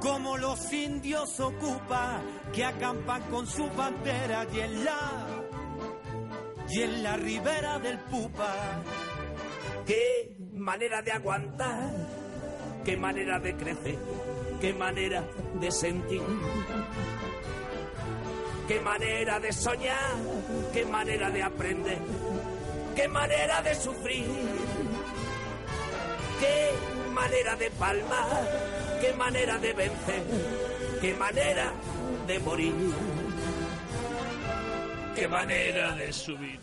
[0.00, 2.20] como los indios ocupa
[2.52, 5.26] que acampan con su bandera y en la
[6.68, 8.82] y en la ribera del Pupa.
[9.86, 11.90] Qué manera de aguantar,
[12.84, 13.98] qué manera de crecer,
[14.60, 15.24] qué manera
[15.60, 16.22] de sentir.
[18.68, 20.14] Qué manera de soñar,
[20.72, 21.98] qué manera de aprender,
[22.94, 24.26] qué manera de sufrir.
[26.40, 26.70] Qué
[27.12, 30.22] manera de palmar, qué manera de vencer,
[31.00, 31.72] qué manera
[32.26, 32.74] de morir.
[35.14, 36.60] Qué manera de subir.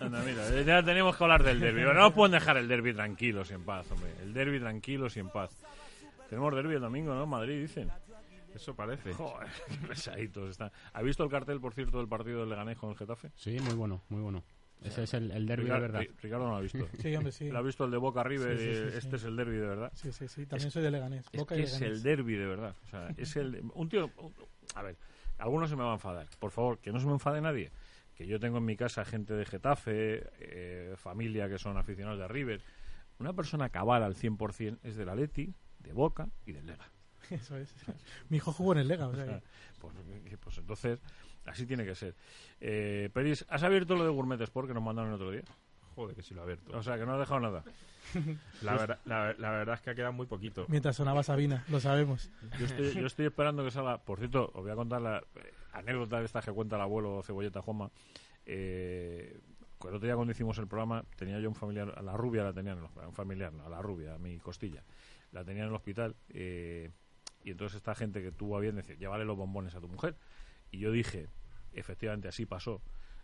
[0.00, 1.82] Anda, mira, ya tenemos que hablar del derby.
[1.82, 4.10] No nos pueden dejar el derby tranquilos y en paz, hombre.
[4.22, 5.50] El derby tranquilos y en paz.
[6.28, 7.26] Tenemos derby el domingo, ¿no?
[7.26, 7.90] Madrid, dicen.
[8.54, 9.12] Eso parece.
[9.12, 10.70] Joder, qué pesaditos están.
[10.92, 13.30] ¿Ha visto el cartel, por cierto, del partido del Leganés con el Getafe?
[13.34, 14.44] Sí, muy bueno, muy bueno.
[14.82, 16.00] Ese es el, el derby de verdad.
[16.02, 16.86] Ri- Ricardo no lo ha visto.
[17.00, 17.48] Sí, hombre, sí.
[17.48, 18.58] ¿Lo ha visto el de Boca River?
[18.58, 18.96] Sí, sí, sí, y sí.
[18.98, 19.92] Este es el derby de verdad.
[19.94, 20.46] Sí, sí, sí.
[20.46, 21.26] También soy de Leganés.
[21.32, 21.96] Es Boca que y es Leganés.
[21.98, 22.74] el derby de verdad.
[22.82, 24.10] O sea, es el un tío.
[24.18, 24.34] un-
[24.74, 24.96] a ver,
[25.38, 26.26] algunos se me va a enfadar.
[26.38, 27.70] Por favor, que no se me enfade nadie.
[28.14, 32.28] Que yo tengo en mi casa gente de Getafe, eh, familia que son aficionados de
[32.28, 32.60] River.
[33.18, 36.90] Una persona cabal al 100% es del Atleti, de Boca y del Lega.
[37.30, 37.74] Eso es.
[38.28, 39.46] Mi hijo jugó en el Lega, o sea O sea, que-
[39.80, 39.94] pues,
[40.26, 41.00] eh, pues entonces,
[41.46, 42.14] así tiene que ser.
[42.60, 45.42] Eh, Peris, ¿has abierto lo de Gourmet Sport que nos mandaron el otro día?
[45.94, 46.76] Joder, que sí lo ha abierto.
[46.76, 47.62] O sea, que no has dejado nada.
[48.62, 50.66] La, verdad- la, la verdad es que ha quedado muy poquito.
[50.68, 52.30] Mientras sonaba Sabina, lo sabemos.
[52.58, 53.98] Yo estoy, yo estoy esperando que salga.
[53.98, 57.22] Por cierto, os voy a contar la eh, anécdota de esta que cuenta el abuelo
[57.22, 57.90] Cebolleta Joma.
[58.46, 59.38] Eh,
[59.82, 62.52] el otro día cuando hicimos el programa tenía yo un familiar, a la rubia la
[62.52, 64.82] tenía en el hospital, un familiar, no, a la rubia, a mi costilla,
[65.32, 66.90] la tenía en el hospital eh,
[67.44, 70.16] y entonces esta gente que tuvo a bien decir, llévale los bombones a tu mujer
[70.74, 71.28] y yo dije,
[71.72, 72.80] efectivamente así pasó,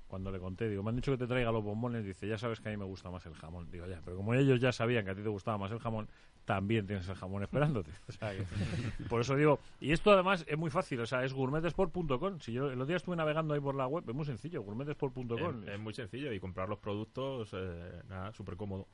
[0.07, 2.59] cuando le conté, digo, me han dicho que te traiga los bombones, dice, ya sabes
[2.61, 3.71] que a mí me gusta más el jamón.
[3.71, 6.09] Digo, ya, pero como ellos ya sabían que a ti te gustaba más el jamón,
[6.45, 7.93] también tienes el jamón esperándote.
[8.09, 8.45] O sea, que-
[9.09, 12.41] por eso digo, y esto además es muy fácil, o sea, es gourmetesport.com.
[12.41, 15.63] Si yo el otro día estuve navegando ahí por la web, es muy sencillo, gourmetesport.com.
[15.69, 18.89] Es, es muy sencillo y comprar los productos, eh, nada, súper cómodo.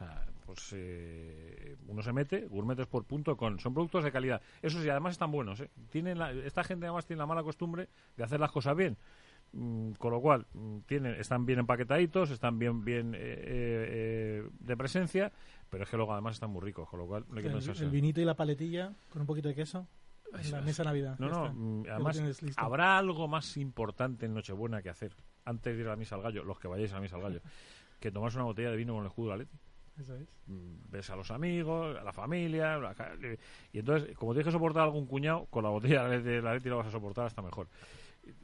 [0.00, 3.58] O sea, pues eh, uno se mete, gourmetesport.com.
[3.58, 4.40] Son productos de calidad.
[4.62, 5.60] Eso sí, además están buenos.
[5.60, 5.70] ¿eh?
[5.90, 8.96] Tienen la- esta gente además tiene la mala costumbre de hacer las cosas bien.
[9.52, 14.48] Mm, con lo cual, mm, tienen, están bien empaquetaditos, están bien bien eh, eh, eh,
[14.60, 15.32] de presencia,
[15.68, 17.82] pero es que luego además están muy ricos, con lo cual no hay que El,
[17.82, 19.86] el vinito y la paletilla con un poquito de queso
[20.32, 20.64] en la es.
[20.64, 21.16] mesa Navidad.
[21.18, 21.52] No, no, está.
[21.52, 22.22] mm, además,
[22.56, 25.12] habrá algo más importante en Nochebuena que hacer
[25.44, 27.22] antes de ir a la misa al gallo, los que vayáis a la misa al
[27.22, 27.40] gallo,
[27.98, 29.58] que tomarse una botella de vino con el escudo de la Leti.
[29.98, 30.28] Eso es.
[30.46, 32.94] Mm, ves a los amigos, a la familia, la
[33.72, 36.78] y entonces, como tienes que soportar algún cuñado, con la botella de la Leti lo
[36.78, 37.68] vas a soportar hasta mejor.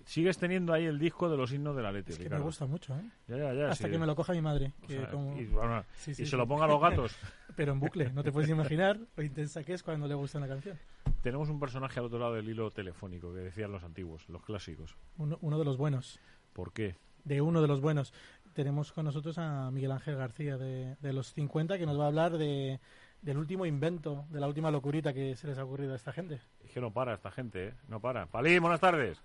[0.05, 2.67] Sigues teniendo ahí el disco de los himnos de la Leti, Es que me gusta
[2.67, 3.03] mucho, ¿eh?
[3.29, 3.91] Ya, ya, ya, Hasta sí.
[3.91, 4.73] que me lo coja mi madre.
[4.83, 6.37] O que sea, como- y, bueno, Sí, y sí, se sí.
[6.37, 7.17] lo ponga a los gatos.
[7.57, 10.49] Pero en bucle, no te puedes imaginar lo intensa que es cuando le gusta una
[10.49, 10.79] canción.
[11.23, 14.97] Tenemos un personaje al otro lado del hilo telefónico que decían los antiguos, los clásicos.
[15.19, 16.21] Uno, uno de los buenos.
[16.53, 16.97] ¿Por qué?
[17.25, 18.13] De uno de los buenos.
[18.57, 22.07] Tenemos con nosotros a Miguel Ángel García de, de los 50 que nos va a
[22.07, 22.81] hablar de,
[23.21, 26.41] del último invento, de la última locurita que se les ha ocurrido a esta gente.
[26.65, 27.75] Es que no para esta gente, ¿eh?
[27.87, 28.25] No para.
[28.25, 29.23] Palín, buenas tardes.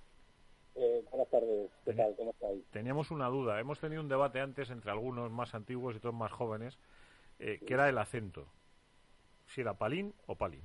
[0.75, 2.13] Eh, buenas tardes, ¿qué tal?
[2.17, 2.65] ¿Cómo estáis?
[2.71, 3.57] Teníamos una duda.
[3.57, 6.77] Hemos tenido un debate antes entre algunos más antiguos y otros más jóvenes,
[7.39, 8.47] eh, que era el acento.
[9.47, 10.63] Si era palín o palín.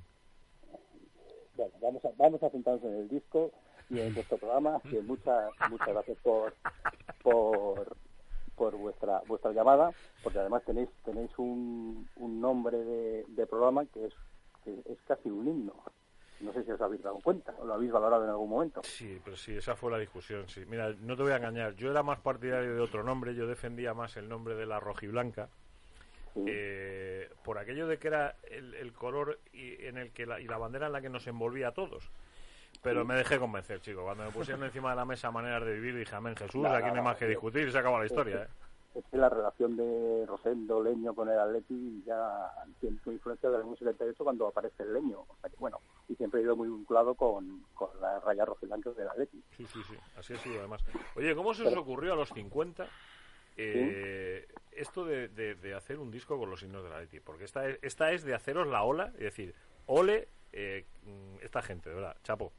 [1.55, 3.49] Bueno, vamos a, vamos a centrarnos en el disco
[3.89, 6.53] y en vuestro programa, que muchas muchas gracias por
[7.23, 7.95] por,
[8.57, 9.91] por vuestra vuestra llamada,
[10.23, 14.13] porque además tenéis tenéis un, un nombre de, de programa que es
[14.65, 15.73] que es casi un himno.
[16.39, 18.81] No sé si os habéis dado cuenta o lo habéis valorado en algún momento.
[18.83, 20.65] Sí, pero sí, esa fue la discusión, sí.
[20.67, 23.93] Mira, no te voy a engañar, yo era más partidario de otro nombre, yo defendía
[23.95, 25.49] más el nombre de la rojiblanca,
[26.33, 26.43] Sí.
[26.45, 30.47] eh, por aquello de que era el, el color y, en el que la, y
[30.47, 32.11] la bandera en la que nos envolvía a todos.
[32.93, 34.03] Pero me dejé convencer, chico.
[34.03, 36.87] Cuando me pusieron encima de la mesa maneras de vivir, dije, amén, Jesús, No, aquí
[36.89, 38.47] no, hay más que discutir y se acaba la historia, ¿eh?
[38.95, 43.61] es que la relación de Rosendo Leño con el Atleti ya tiene su influencia del
[43.61, 45.19] año 78 cuando aparece el Leño.
[45.19, 45.79] O sea que, bueno,
[46.09, 49.43] y siempre ha ido muy vinculado con, con la raya rojiblanca del Atleti.
[49.55, 50.83] Sí, sí, sí, así ha sido además.
[51.15, 52.87] Oye, ¿cómo se os ocurrió a los 50
[53.57, 57.19] eh, esto de, de- de hacer un disco con los himnos del Atleti?
[57.19, 59.53] Porque esta es, esta es de haceros la ola y decir,
[59.85, 62.51] ole eh, mm, esta gente, de verdad, chapo.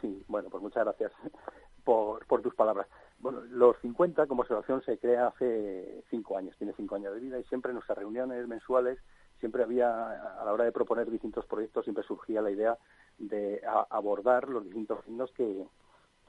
[0.00, 1.12] Sí, bueno, pues muchas gracias
[1.84, 2.86] por, por tus palabras.
[3.18, 7.38] Bueno, los 50 como asociación se crea hace cinco años, tiene cinco años de vida
[7.38, 8.98] y siempre en nuestras reuniones mensuales
[9.40, 12.78] siempre había, a la hora de proponer distintos proyectos, siempre surgía la idea
[13.18, 15.66] de a- abordar los distintos himnos que,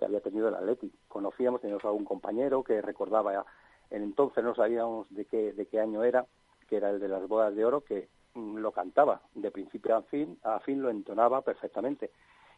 [0.02, 0.92] había tenido el Atleti.
[1.08, 3.46] Conocíamos, teníamos algún compañero que recordaba,
[3.90, 6.26] en entonces no sabíamos de qué, de qué año era,
[6.70, 10.04] que era el de las bodas de oro, que mm, lo cantaba de principio a
[10.04, 12.12] fin, a fin lo entonaba perfectamente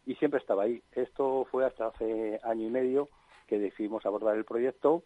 [0.10, 0.82] y siempre estaba ahí.
[0.94, 3.10] Esto fue hasta hace año y medio
[3.46, 5.04] que decidimos abordar el proyecto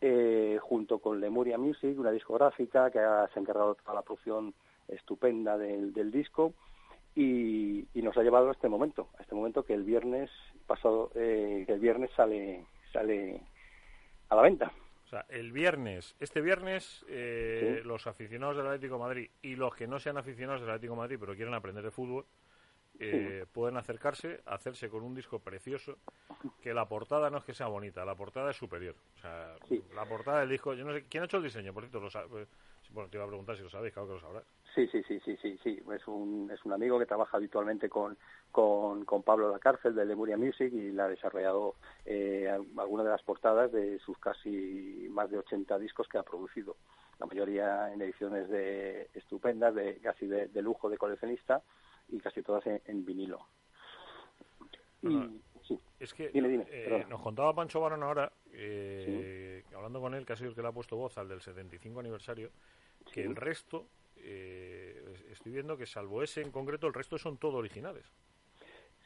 [0.00, 4.02] eh, junto con Lemuria Music, una discográfica que ha, se ha encargado de toda la
[4.02, 4.54] producción
[4.88, 6.54] estupenda del, del disco
[7.14, 10.30] y, y nos ha llevado a este momento, a este momento que el viernes
[10.66, 13.42] pasado, eh, que el viernes sale sale
[14.30, 14.72] a la venta.
[15.04, 19.74] O sea, el viernes, este viernes, eh, los aficionados del Atlético de Madrid y los
[19.74, 22.24] que no sean aficionados del Atlético de Madrid pero quieren aprender de fútbol,
[23.00, 25.98] eh, pueden acercarse, hacerse con un disco precioso,
[26.60, 28.94] que la portada no es que sea bonita, la portada es superior.
[29.16, 29.82] O sea, Sí.
[29.94, 31.72] la portada del disco, yo no sé, ¿quién ha hecho el diseño?
[31.72, 32.46] Por cierto, lo eh,
[32.90, 34.44] bueno, te iba a preguntar si lo sabéis, claro que lo sabrás.
[34.74, 35.82] Sí, sí, sí, sí, sí, sí.
[35.92, 38.16] Es un, es un amigo que trabaja habitualmente con,
[38.50, 41.74] con, con Pablo La Cárcel de Lemuria Music y le ha desarrollado
[42.06, 46.76] eh, algunas de las portadas de sus casi más de 80 discos que ha producido.
[47.18, 51.62] La mayoría en ediciones de estupendas, de casi de, de lujo de coleccionista
[52.08, 53.40] y casi todas en, en vinilo.
[55.02, 55.32] Y, Bueno,
[55.62, 60.26] sí, Es que Dime, dime, eh, nos contaba Pancho Barón ahora, eh, hablando con él,
[60.26, 62.50] que ha sido el que le ha puesto voz al del 75 aniversario,
[63.12, 63.20] que Sí.
[63.20, 63.86] el resto,
[64.16, 68.04] eh, es- estoy viendo que salvo ese en concreto, el resto son todo originales.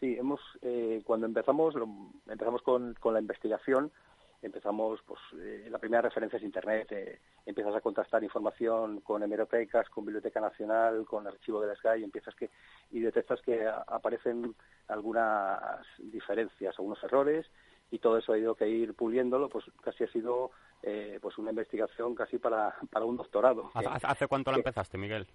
[0.00, 1.88] Sí, hemos eh, cuando empezamos lo-
[2.26, 3.92] empezamos con, con la investigación
[4.40, 9.88] empezamos pues eh, la primera referencia es internet eh, empiezas a contrastar información con hemerotecas
[9.88, 12.50] con biblioteca nacional con archivo de la SGAI y empiezas que
[12.92, 14.54] y detectas que aparecen
[14.88, 17.46] algunas diferencias algunos errores
[17.90, 20.50] y todo eso ha ido que ir puliéndolo pues casi ha sido
[20.82, 25.26] eh, pues una investigación casi para, para un doctorado ¿Hace, hace- cuánto la empezaste, Miguel?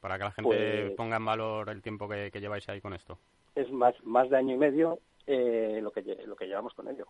[0.00, 2.92] Para que la gente Pues- ponga en valor el tiempo que, que lleváis ahí con
[2.94, 3.18] esto.
[3.54, 7.06] es más más de año y medio eh, lo que lo que llevamos con ello.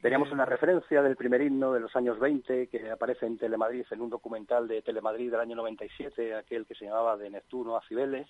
[0.00, 4.00] Teníamos una referencia del primer himno de los años 20 que aparece en Telemadrid en
[4.02, 8.28] un documental de Telemadrid del año 97, aquel que se llamaba de Neptuno a Cibeles,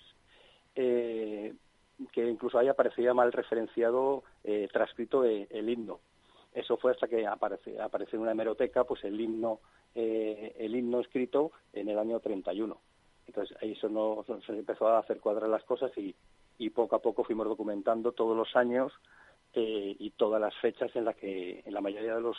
[0.77, 1.53] eh,
[2.11, 5.99] que incluso ahí aparecía mal referenciado, eh, transcrito eh, el himno.
[6.53, 9.59] Eso fue hasta que aparece, apareció en una hemeroteca pues el himno
[9.95, 12.77] eh, el himno escrito en el año 31.
[13.25, 16.15] Entonces ahí eso no, se empezó a hacer cuadrar las cosas y,
[16.59, 18.93] y poco a poco fuimos documentando todos los años
[19.53, 22.37] eh, y todas las fechas en las que en la mayoría de los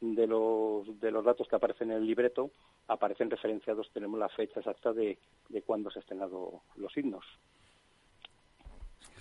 [0.00, 2.50] de los de los datos que aparecen en el libreto
[2.86, 5.18] aparecen referenciados tenemos la fecha exacta de,
[5.48, 7.24] de cuándo se han estrenado los himnos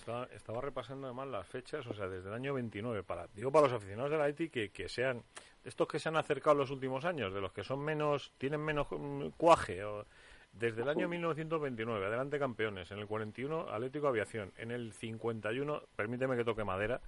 [0.08, 3.68] estaba, estaba repasando además las fechas, o sea, desde el año 29, para, digo para
[3.68, 5.22] los aficionados de la ETI que, que sean,
[5.66, 8.62] estos que se han acercado en los últimos años, de los que son menos, tienen
[8.62, 10.06] menos mm, cuaje, o-
[10.54, 16.38] desde el año 1929, adelante campeones, en el 41 Atlético Aviación, en el 51, permíteme
[16.38, 17.02] que toque madera,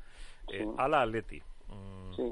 [0.51, 0.69] eh, Sí.
[0.77, 1.41] Ala Atleti.
[1.69, 2.23] Mm, sí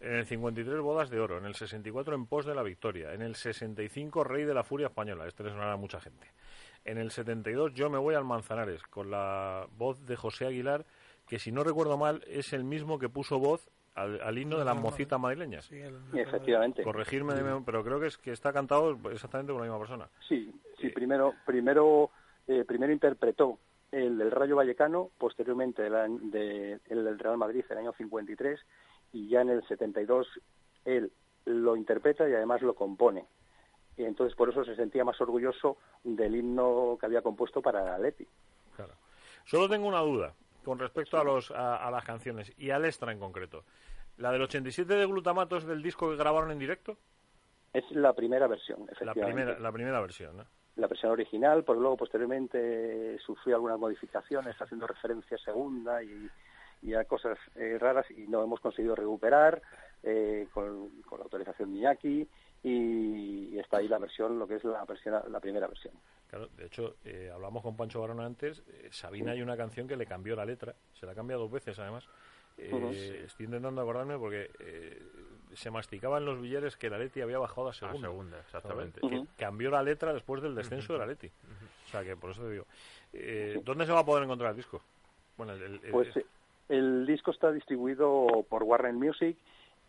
[0.00, 3.22] En el 53 Bodas de Oro, en el 64 En Pos de la Victoria, en
[3.22, 6.26] el 65 Rey de la Furia Española, este le sonará a mucha gente.
[6.84, 10.84] En el 72 Yo me voy al Manzanares, con la voz de José Aguilar,
[11.26, 14.64] que si no recuerdo mal es el mismo que puso voz al, al himno de
[14.64, 15.64] las mocitas madrileñas.
[15.66, 19.60] Sí, el- efectivamente Corregirme, de mem- pero creo que es que está cantado exactamente por
[19.60, 20.08] la misma persona.
[20.28, 22.10] Sí, sí, Eh, primero, primero,
[22.46, 23.58] eh, primero interpretó
[23.92, 28.58] el del Rayo Vallecano, posteriormente el, de- el del Real Madrid en el año 53
[29.12, 30.26] y ya en el 72
[30.84, 31.12] él
[31.44, 33.26] lo interpreta y además lo compone.
[33.96, 37.88] Y entonces por eso se sentía más orgulloso del himno que había compuesto para el
[37.88, 38.26] Atleti.
[38.76, 38.94] Claro.
[39.44, 40.34] Solo tengo una duda
[40.64, 43.64] con respecto a, los, a, a las canciones y al extra en concreto.
[44.18, 46.96] ¿La del 87 de glutamato es del disco que grabaron en directo?
[47.72, 49.24] Es la primera versión, La efectivamente.
[49.26, 50.44] primera, la primera versión, ¿no?
[50.76, 56.28] la versión original, porque luego posteriormente sufrió algunas modificaciones haciendo referencia a segunda y,
[56.82, 59.60] y a cosas eh, raras y no hemos conseguido recuperar
[60.02, 62.28] eh, con, con la autorización de Iñaki
[62.62, 65.94] y, está ahí la versión, lo que es la, versión, la primera versión.
[66.28, 68.62] Claro, de hecho, eh, hablamos con Pancho Barón antes.
[68.68, 70.74] eh, Sabina hay una canción que le cambió la letra.
[70.94, 72.06] Se la cambia dos veces, además.
[72.58, 73.22] Eh.
[73.26, 75.02] Estoy intentando acordarme porque eh,
[75.54, 78.08] se masticaba en los billetes que la Leti había bajado a segunda.
[78.08, 79.00] A segunda, exactamente.
[79.00, 81.28] Que cambió la letra después del descenso de la Leti.
[81.86, 82.66] O sea que por eso te digo.
[83.12, 84.80] Eh, ¿Dónde se va a poder encontrar el disco?
[85.38, 86.08] Bueno, el, el- el- Pues
[86.68, 89.36] el disco está distribuido por Warren Music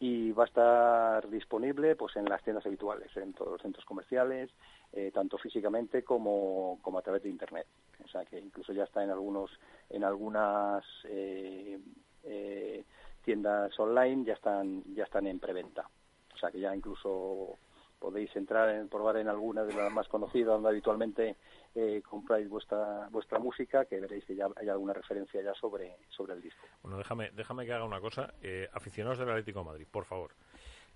[0.01, 4.49] y va a estar disponible pues en las tiendas habituales, en todos los centros comerciales,
[4.93, 7.67] eh, tanto físicamente como, como a través de internet.
[8.03, 9.51] O sea que incluso ya está en algunos
[9.91, 11.79] en algunas eh,
[12.23, 12.83] eh,
[13.23, 15.87] tiendas online ya están ya están en preventa.
[16.33, 17.59] O sea que ya incluso
[17.99, 21.35] podéis entrar en probar en alguna de las más conocidas donde habitualmente
[21.75, 26.33] eh, compráis vuestra vuestra música que veréis que ya hay alguna referencia ya sobre sobre
[26.33, 26.65] el disco.
[26.81, 28.33] Bueno, déjame, déjame que haga una cosa.
[28.41, 30.31] Eh, aficionados del Atlético Madrid, por favor.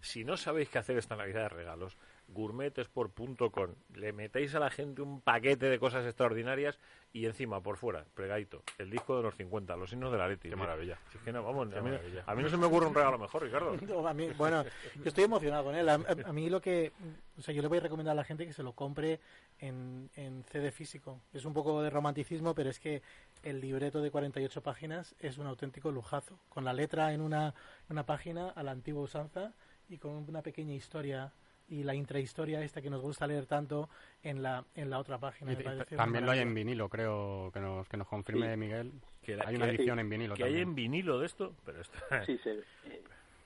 [0.06, 1.98] Si no sabéis qué hacer esta Navidad de regalos,
[2.28, 3.72] gourmetesport.com.
[3.96, 6.80] Le metéis a la gente un paquete de cosas extraordinarias
[7.12, 10.50] y encima, por fuera, pregadito, el disco de los 50, los himnos del Atleti.
[10.50, 11.00] Qué maravilla.
[11.12, 12.24] Si es que no, vamos, Qué a mí, maravilla.
[12.28, 13.76] a mí no se me ocurre un regalo mejor, Ricardo.
[13.82, 14.64] No, a mí- bueno,
[14.96, 15.88] yo estoy emocionado con él.
[15.90, 16.92] A, a- a mí lo que,
[17.38, 19.20] o sea, yo le voy a recomendar a la gente que se lo compre
[19.60, 21.22] en, en CD físico.
[21.34, 23.02] Es un poco de romanticismo, pero es que
[23.44, 26.38] el libreto de 48 páginas es un auténtico lujazo.
[26.50, 27.54] Con la letra en una,
[27.90, 29.54] una página a la antigua usanza
[29.90, 31.32] y con una pequeña historia
[31.68, 33.90] y la intrahistoria esta que nos gusta leer tanto
[34.22, 35.54] en la en la otra página.
[35.54, 38.58] Y también lo hay en vinilo, creo que nos, que nos confirme Sí.
[38.60, 38.92] Miguel.
[39.24, 40.70] Que la- hay una que- edición en vinilo Que hay también.
[40.70, 41.98] en vinilo de esto, pero esto...
[42.28, 43.02] Sí, se- eh,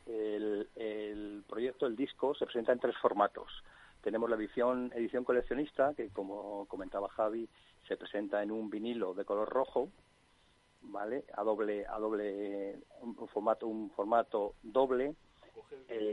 [0.07, 3.63] el, el proyecto, el disco, se presenta en tres formatos.
[4.01, 7.47] Tenemos la edición, edición coleccionista, que como comentaba Javi,
[7.87, 9.89] se presenta en un vinilo de color rojo,
[10.81, 11.23] ¿vale?
[11.35, 15.15] A doble, a doble, un formato, un formato doble,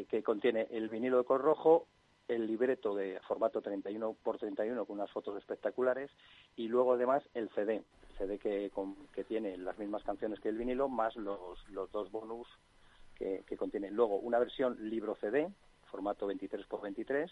[0.08, 1.86] que contiene el vinilo de color rojo,
[2.28, 6.10] el libreto de formato 31 por 31 con unas fotos espectaculares
[6.56, 7.82] y luego además el CD,
[8.18, 11.58] CD que, con- que tiene las mismas canciones que el vinilo más los,
[11.92, 12.48] dos bonus
[13.14, 13.90] que, que contiene.
[13.90, 15.48] Luego una versión libro CD,
[15.90, 17.30] formato 23 por 23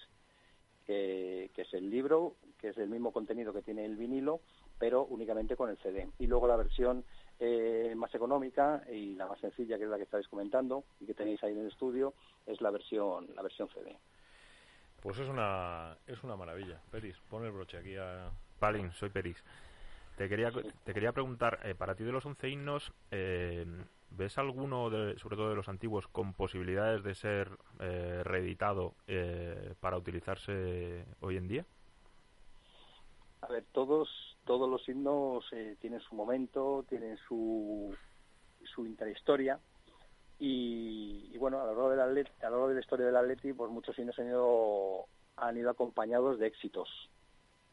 [0.86, 4.40] que, que es el libro, que es el mismo contenido que tiene el vinilo,
[4.78, 6.08] pero únicamente con el CD.
[6.18, 7.04] Y luego la versión
[7.40, 11.14] eh, más económica y la más sencilla, que es la que estáis comentando y que
[11.14, 12.14] tenéis ahí en el estudio,
[12.46, 13.96] es la versión la versión CD.
[15.00, 16.80] Pues es una, es una maravilla.
[16.90, 18.30] Peris, pon el broche aquí a...
[18.58, 19.42] Palin, soy Peris.
[20.16, 20.50] Te quería,
[20.84, 23.66] te quería preguntar, eh, para ti de los 11 himnos, eh,
[24.10, 29.74] ¿ves alguno, de, sobre todo de los antiguos, con posibilidades de ser eh, reeditado eh,
[29.80, 31.66] para utilizarse hoy en día?
[33.42, 37.94] A ver, todos todos los himnos eh, tienen su momento, tienen su
[38.64, 39.58] su intrahistoria.
[40.38, 43.16] Y, y bueno, a lo largo de la a lo largo de la historia del
[43.16, 46.88] Atleti, pues muchos himnos han ido han ido acompañados de éxitos,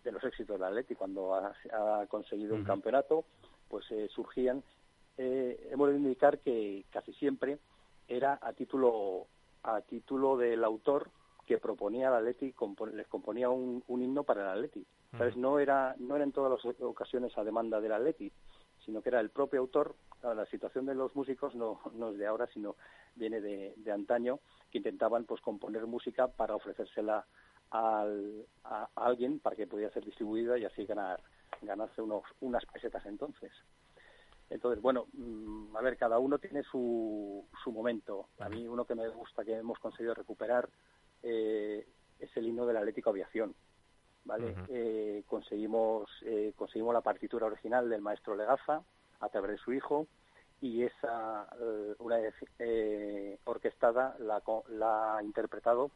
[0.03, 0.95] de los éxitos del Atleti.
[0.95, 3.25] Cuando ha, ha conseguido un campeonato,
[3.67, 4.63] pues eh, surgían
[5.17, 7.59] eh, hemos de indicar que casi siempre
[8.07, 9.27] era a título
[9.63, 11.09] a título del autor
[11.45, 12.53] que proponía al Atleti,
[12.93, 14.85] les componía un, un himno para el Atleti.
[15.17, 15.35] ¿Sabes?
[15.35, 18.31] No era no era en todas las ocasiones a demanda del Atleti,
[18.85, 19.95] sino que era el propio autor.
[20.23, 22.75] La situación de los músicos no, no es de ahora, sino
[23.15, 24.39] viene de, de antaño,
[24.71, 27.25] que intentaban pues componer música para ofrecérsela
[27.71, 31.19] al, a, a alguien para que pudiera ser distribuida y así ganar
[31.61, 33.51] ganarse unos, unas pesetas entonces.
[34.49, 38.27] Entonces, bueno, mm, a ver, cada uno tiene su, su momento.
[38.39, 40.69] A mí uno que me gusta que hemos conseguido recuperar
[41.23, 41.87] eh,
[42.19, 43.55] es el himno del Atlético Aviación.
[44.25, 44.55] ¿Vale?
[44.69, 48.81] Eh, conseguimos, eh, conseguimos la partitura original del maestro Legaza
[49.19, 50.07] a través de su hijo
[50.61, 55.91] y esa, eh, una vez eh, orquestada, la, la ha interpretado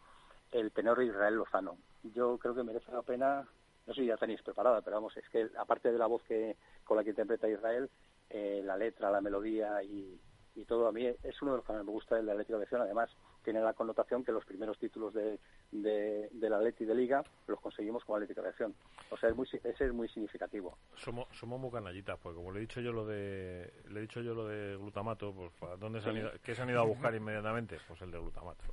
[0.51, 1.77] el tenor Israel Lozano.
[2.15, 3.47] Yo creo que merece la pena,
[3.85, 6.55] no sé si ya tenéis preparada, pero vamos, es que aparte de la voz que
[6.83, 7.89] con la que interpreta Israel,
[8.29, 10.19] eh, la letra, la melodía y,
[10.55, 12.81] y todo, a mí es uno de los que me gusta del Atlético de Aviación.
[12.81, 13.09] Además,
[13.43, 15.39] tiene la connotación que los primeros títulos de,
[15.71, 18.75] de, del Atleti de Liga los conseguimos con Atlético de Aviación.
[19.09, 20.77] O sea, es muy, ese es muy significativo.
[20.95, 24.21] Somos, somos muy canallitas, porque como le he dicho yo lo de le he dicho
[24.21, 26.85] yo lo de glutamato, pues ¿para ¿dónde se han ido, ¿qué se han ido a
[26.85, 27.77] buscar inmediatamente?
[27.87, 28.63] Pues el de glutamato.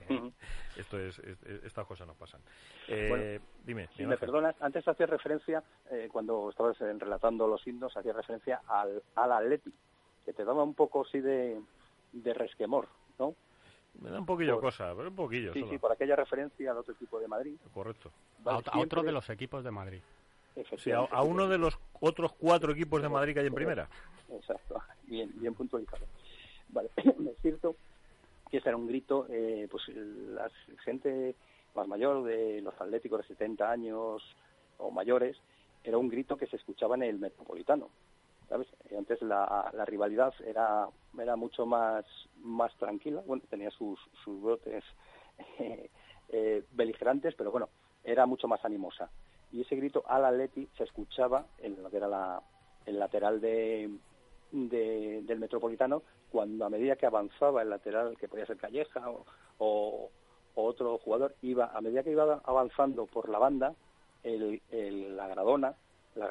[0.76, 2.40] Esto es, es- es- estas cosas no pasan.
[2.88, 3.24] Eh, Bueno,
[3.64, 8.62] dime, Si me perdonas, antes hacía referencia, eh, cuando estabas relatando los himnos, hacía referencia
[8.66, 9.72] al, al Atleti,
[10.24, 11.60] que te daba un poco así de,
[12.12, 12.88] de resquemor,
[13.18, 13.34] ¿no?
[14.00, 15.72] Me da un poquillo por- cosa, pero un poquillo Sí, solo.
[15.72, 17.56] sí, por aquella referencia al otro equipo de Madrid.
[17.72, 18.10] Correcto.
[18.44, 20.00] A, otro de los equipos de Madrid.
[20.78, 23.88] Sí, a uno de los otros cuatro equipos de Madrid que hay en primera.
[24.30, 26.04] Exacto, bien, bien puntualizado.
[26.68, 27.76] Vale, es cierto
[28.50, 30.50] que ese era un grito, eh, pues la
[30.84, 31.34] gente
[31.74, 34.22] más mayor de los atléticos de 70 años
[34.78, 35.36] o mayores,
[35.84, 37.88] era un grito que se escuchaba en el metropolitano.
[38.48, 38.68] ¿Sabes?
[38.90, 40.86] Eh, Antes la, la rivalidad era
[41.18, 42.04] era mucho más,
[42.42, 44.84] más tranquila, bueno, tenía sus, sus brotes
[45.58, 45.90] eh,
[46.28, 47.68] eh, beligerantes, pero bueno,
[48.04, 49.10] era mucho más animosa.
[49.52, 52.42] Y ese grito al Atleti se escuchaba en lo que era la,
[52.86, 53.90] el lateral de,
[54.50, 59.02] de- del Metropolitano cuando a medida que avanzaba el lateral, que podía ser Calleja
[59.58, 60.10] o,
[60.54, 63.74] otro jugador, iba a medida que iba avanzando por la banda,
[64.22, 65.74] el, el- la gradona,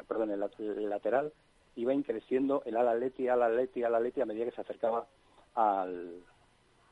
[0.07, 1.31] perdón, el lateral,
[1.75, 5.07] iba increciendo el al Atleti, al Atleti, al Atleti a medida que se acercaba
[5.55, 6.21] al,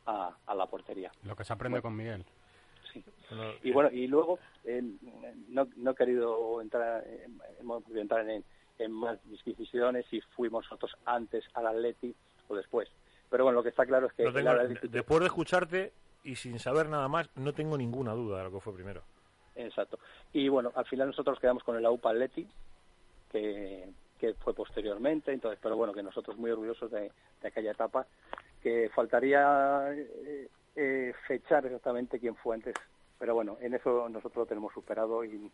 [0.06, 1.12] a, a la portería.
[1.24, 2.24] Lo que se aprende con Miguel.
[2.94, 3.04] Sí.
[3.64, 4.82] Y bueno, y luego eh,
[5.50, 7.28] no, no he querido entrar, eh,
[7.60, 8.44] hemos querido entrar en,
[8.80, 12.16] en más disquisiciones si fuimos nosotros antes al Atleti
[12.48, 12.90] o después.
[13.30, 16.58] Pero bueno, lo que está claro es que tengo- Atleti- después de escucharte y sin
[16.58, 19.04] saber nada más, no tengo ninguna duda de lo que fue primero.
[19.56, 20.00] Exacto.
[20.34, 22.48] Y bueno, al final nosotros quedamos con el AUPA Atleti,
[23.32, 23.88] que,
[24.20, 27.12] que fue posteriormente, entonces, pero bueno, que nosotros muy orgullosos de,
[27.44, 28.06] aquella etapa,
[28.62, 32.76] que faltaría eh, eh, fechar exactamente quién fue antes,
[33.18, 35.52] pero bueno, en eso nosotros lo tenemos superado y...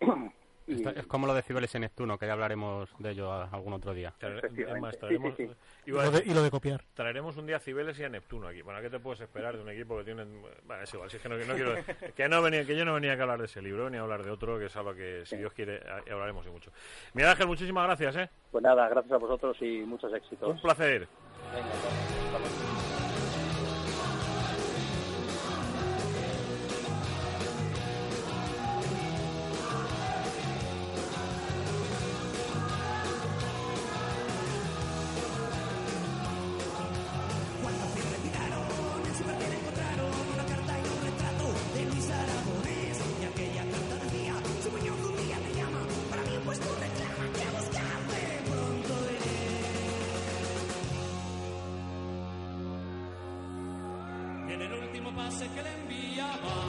[0.66, 3.92] es como lo de Cibeles y Neptuno, que ya hablaremos de ello a- algún otro
[3.92, 4.12] día.
[4.18, 4.72] Traer- Efectivamente.
[4.76, 5.52] es más, Sí, traeremos, sí, sí.
[5.86, 6.84] Y lo, de, decir, y lo de copiar.
[6.94, 8.62] traeremos un día a Cibeles y a Neptuno aquí.
[8.62, 10.24] Bueno, ¿qué te puedes esperar de un equipo que tiene...
[10.64, 11.74] Bueno, es igual, si es que no, que no quiero...
[12.16, 14.22] Que, no venía, que yo no venía a hablar de ese libro, ni a hablar
[14.24, 16.70] de otro, que es algo que, si Dios quiere, hablaremos y mucho.
[17.12, 18.30] Miguel Ángel, muchísimas gracias, ¿eh?
[18.50, 20.48] Pues nada, gracias a vosotros y muchos éxitos.
[20.48, 21.06] Un placer.
[21.52, 22.63] Venga, hasta
[55.42, 56.68] que le enviaban,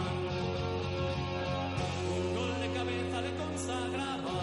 [2.16, 4.38] un gol de cabeza le consagraba.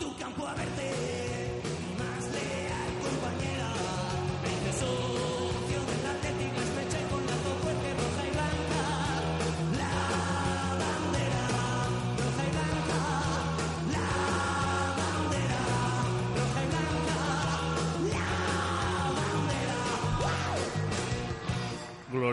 [0.00, 0.75] Tu campo a verte,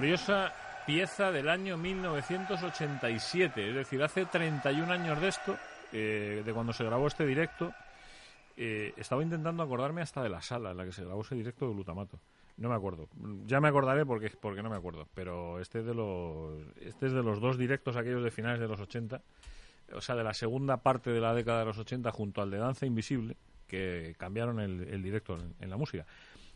[0.04, 0.52] gloriosa
[0.86, 5.56] pieza del año 1987, es decir, hace 31 años de esto,
[5.94, 7.72] eh, de cuando se grabó este directo.
[8.58, 11.70] eh, estaba intentando acordarme hasta de la sala en la que se grabó ese directo
[11.70, 12.20] de Glutamato.
[12.58, 13.08] No me acuerdo.
[13.46, 15.08] Ya me acordaré porque, porque no me acuerdo.
[15.14, 18.68] Pero este es de los, este es de los dos directos aquellos de finales de
[18.68, 19.22] los 80.
[19.94, 22.58] O sea, de la segunda parte de la década de los 80 junto al de
[22.58, 23.38] Danza Invisible,
[23.68, 26.06] que cambiaron el, directo en la música.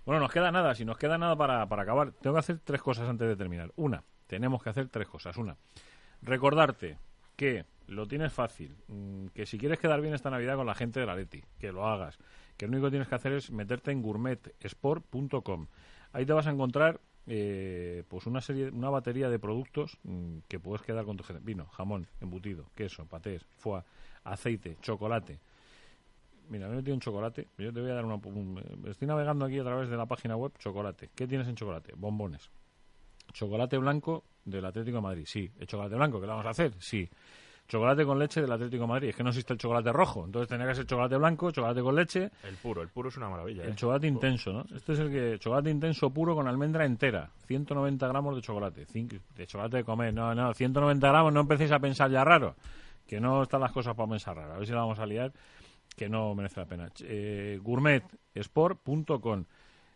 [0.08, 0.74] Bueno, nos queda nada.
[0.74, 3.74] Si nos queda nada para, para acabar, tengo que hacer tres cosas antes de terminar.
[3.76, 5.36] Una, tenemos que hacer tres cosas.
[5.36, 5.58] Una,
[6.22, 6.97] recordarte
[7.36, 11.01] que lo tienes fácil, mm, que si quieres quedar bien esta Navidad con la gente
[11.01, 12.18] de la Leti, que lo hagas,
[12.55, 15.68] que lo único que tienes que hacer es meterte en gourmetsport.com.
[16.14, 20.58] Ahí te vas a encontrar eh, pues una serie, una batería de productos mm, que
[20.58, 21.41] puedes quedar con tu gente.
[21.43, 23.84] Vino, jamón, embutido, queso, patés, foie,
[24.24, 25.41] aceite, chocolate.
[26.50, 27.48] Mira, me he metido un chocolate.
[27.58, 28.16] Yo te voy a dar una.
[28.16, 30.52] un- estoy navegando aquí a través de la página web.
[30.60, 31.10] Chocolate.
[31.16, 31.93] ¿Qué tienes en chocolate?
[31.95, 32.50] Bombones.
[33.34, 35.26] Chocolate blanco del Atlético de Madrid.
[35.28, 35.50] Sí.
[35.60, 36.20] ¿El chocolate blanco?
[36.20, 36.74] ¿Qué le vamos a hacer?
[36.80, 37.08] Sí.
[37.68, 39.10] Chocolate con leche del Atlético de Madrid.
[39.10, 40.24] Es que no existe el chocolate rojo.
[40.26, 42.32] Entonces tenía que ser chocolate blanco, chocolate con leche.
[42.45, 43.64] El puro, el puro es una maravilla.
[43.66, 43.76] El ¿eh?
[43.76, 44.66] chocolate intenso, ¿no?
[44.74, 45.38] Este es el que.
[45.38, 47.30] Chocolate intenso puro con almendra entera.
[47.48, 48.86] 190 gramos de chocolate.
[49.36, 50.14] De chocolate de comer.
[50.14, 51.34] No, no, 190 gramos.
[51.34, 52.56] No empecéis a pensar ya raro.
[53.06, 54.54] Que no están las cosas para pensar raro.
[54.54, 55.34] A ver si la vamos a liar.
[55.98, 56.91] Que no merece la pena.
[57.02, 59.43] Eh, gourmetsport.com.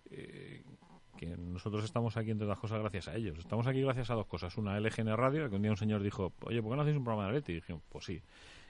[0.09, 0.63] Eh,
[1.15, 3.37] que nosotros estamos aquí, entre otras cosas, gracias a ellos.
[3.37, 4.57] Estamos aquí gracias a dos cosas.
[4.57, 7.03] Una, LGN Radio, que un día un señor dijo, oye, ¿por qué no hacéis un
[7.03, 7.51] programa de Leti?
[7.51, 8.21] Y dijimos, pues sí.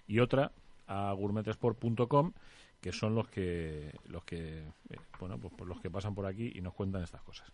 [0.07, 0.51] Y otra,
[0.87, 2.33] a gourmetesport.com,
[2.81, 4.59] que son los que, los que
[4.89, 7.49] eh, bueno, pues, pues los que pasan por aquí y nos cuentan estas cosas.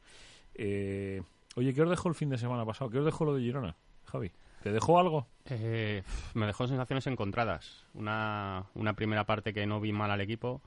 [0.56, 1.22] Eh,
[1.56, 2.90] oye, ¿qué os dejó el fin de semana pasado?
[2.90, 3.76] ¿Qué os dejó lo de Girona,
[4.06, 4.32] Javi?
[4.62, 5.28] ¿Te dejó algo?
[5.46, 6.04] Eh,
[6.34, 7.86] me dejó sensaciones encontradas.
[7.94, 10.62] Una, una primera parte que no vi mal al equipo,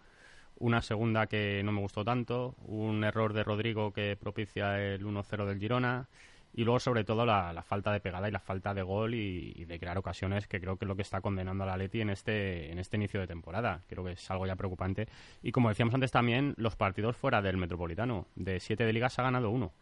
[0.58, 5.46] una segunda que no me gustó tanto, un error de Rodrigo que propicia el 1-0
[5.46, 6.08] del Girona
[6.52, 9.64] y luego sobre todo la, falta de pegada y la falta de gol y, y
[9.66, 12.10] de crear ocasiones que creo que es lo que está condenando a la Leti en
[12.10, 13.82] este, en este inicio de temporada.
[13.88, 15.08] Creo que es algo ya preocupante.
[15.42, 18.26] Y como decíamos antes también, los partidos fuera del Metropolitano.
[18.34, 19.72] De siete de ligas ha ganado uno.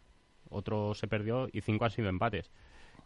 [0.50, 2.50] Otro se perdió y cinco han sido empates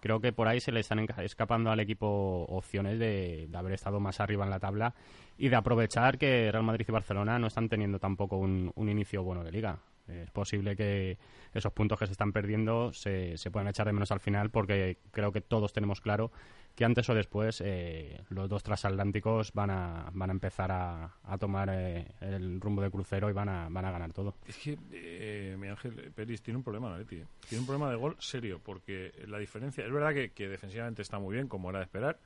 [0.03, 4.18] creo que por ahí se le están escapando al equipo opciones de, haber estado más
[4.18, 4.94] arriba en la tabla
[5.38, 9.44] y de aprovechar que Real Madrid y Barcelona no están teniendo tampoco un inicio bueno
[9.44, 9.78] de liga.
[10.13, 11.19] Es posible que
[11.55, 14.99] esos puntos que se están perdiendo se, se puedan echar de menos al final porque
[15.11, 16.31] creo que todos tenemos claro
[16.75, 21.39] que antes o después eh, los dos transatlánticos van a, van a empezar a, a
[21.39, 24.37] tomar eh, el rumbo de crucero y van a, van a ganar todo.
[24.47, 27.23] Es que, eh, mi Ángel Peris tiene un problema, ¿no, Leti?
[27.49, 29.85] Tiene un problema de gol serio, porque la diferencia.
[29.85, 32.19] Es verdad que defensivamente está muy bien, como era de esperar,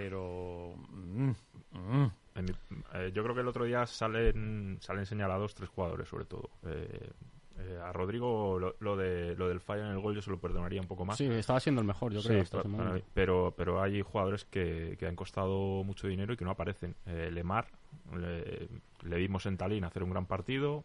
[0.00, 0.74] pero.
[0.90, 1.30] mm,
[1.72, 2.10] mm.
[2.34, 2.52] En mi-
[2.92, 6.50] eh, yo creo que el otro día salen, salen señalados tres jugadores, sobre todo.
[6.66, 7.10] Eh,
[7.58, 10.38] eh, a Rodrigo lo, lo de, lo del fallo en el gol yo se lo
[10.38, 11.16] perdonaría un poco más.
[11.16, 12.44] Sí, estaba siendo el mejor, yo creo.
[12.44, 13.00] semana.
[13.14, 16.94] pero, pero hay jugadores que, que han costado mucho dinero y que no aparecen.
[17.06, 17.68] Eh, Lemar,
[18.14, 18.68] le,
[19.02, 20.84] le vimos en Tallinn hacer un gran partido,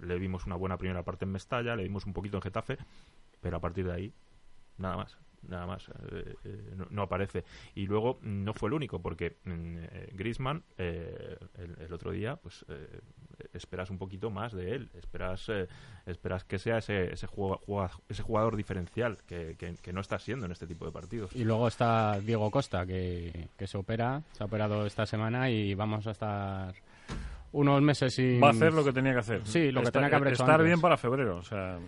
[0.00, 2.76] le vimos una buena primera parte en Mestalla, le vimos un poquito en Getafe,
[3.40, 4.12] pero a partir de ahí,
[4.76, 5.16] nada más.
[5.48, 7.44] Nada más, eh, eh, no, aparece.
[7.74, 11.36] Y luego mm, no fue el único, porque mm, eh, Griezmann, eh,
[11.78, 13.00] el, otro día, pues eh,
[13.54, 14.90] esperas un poquito más de él.
[14.94, 15.50] Esperas,
[16.06, 20.46] esperas que sea ese, ese, jugua- ese jugador diferencial que, que- que no está siendo
[20.46, 21.34] en este tipo de partidos.
[21.34, 25.74] Y luego está Diego Costa, que, que se opera, se ha operado esta semana y
[25.74, 26.74] vamos a estar
[27.52, 28.42] unos meses sin...
[28.42, 29.40] Va a hacer lo que tenía que hacer.
[29.44, 30.66] Sí, lo que tenía que haber hecho Estar antes.
[30.66, 31.78] bien para febrero, o sea.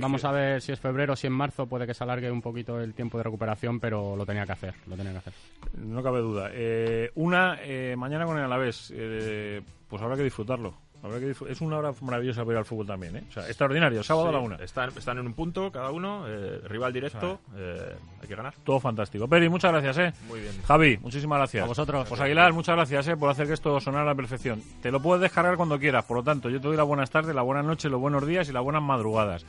[0.00, 2.40] Vamos es a ver si es febrero si en marzo, puede que se alargue un
[2.40, 5.32] poquito el tiempo de recuperación, pero lo tenía que hacer, lo tenía que hacer.
[5.78, 6.50] No cabe duda.
[6.52, 10.74] Eh, una, eh, mañana con el Alavés, eh, pues habrá que disfrutarlo.
[11.04, 13.24] Habrá que disfr- es una hora maravillosa para ir al fútbol también, ¿eh?
[13.28, 14.56] O sea, extraordinario, sábado Sí, a la una.
[14.56, 18.54] Están, están en un punto cada uno, eh, rival directo, eh, hay que ganar.
[18.64, 19.28] Todo fantástico.
[19.28, 20.12] Peri, muchas gracias, ¿eh?
[20.26, 20.52] Muy bien.
[20.66, 21.62] Javi, muchísimas gracias.
[21.64, 22.08] A vosotros.
[22.08, 23.16] José Aguilar, muchas gracias, ¿eh?
[23.18, 24.62] Por hacer que esto sonara a la perfección.
[24.80, 27.34] Te lo puedes descargar cuando quieras, por lo tanto, yo te doy las buenas tardes,
[27.34, 29.44] las buenas noches, los buenos días y las buenas madrugadas.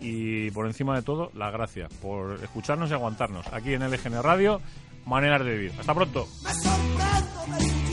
[0.00, 4.62] Y por encima de todo, las gracias por escucharnos y aguantarnos aquí en LGN Radio,
[5.04, 5.72] Maneras de Vivir.
[5.78, 6.26] Hasta pronto.
[6.42, 7.85] Me sorprendo del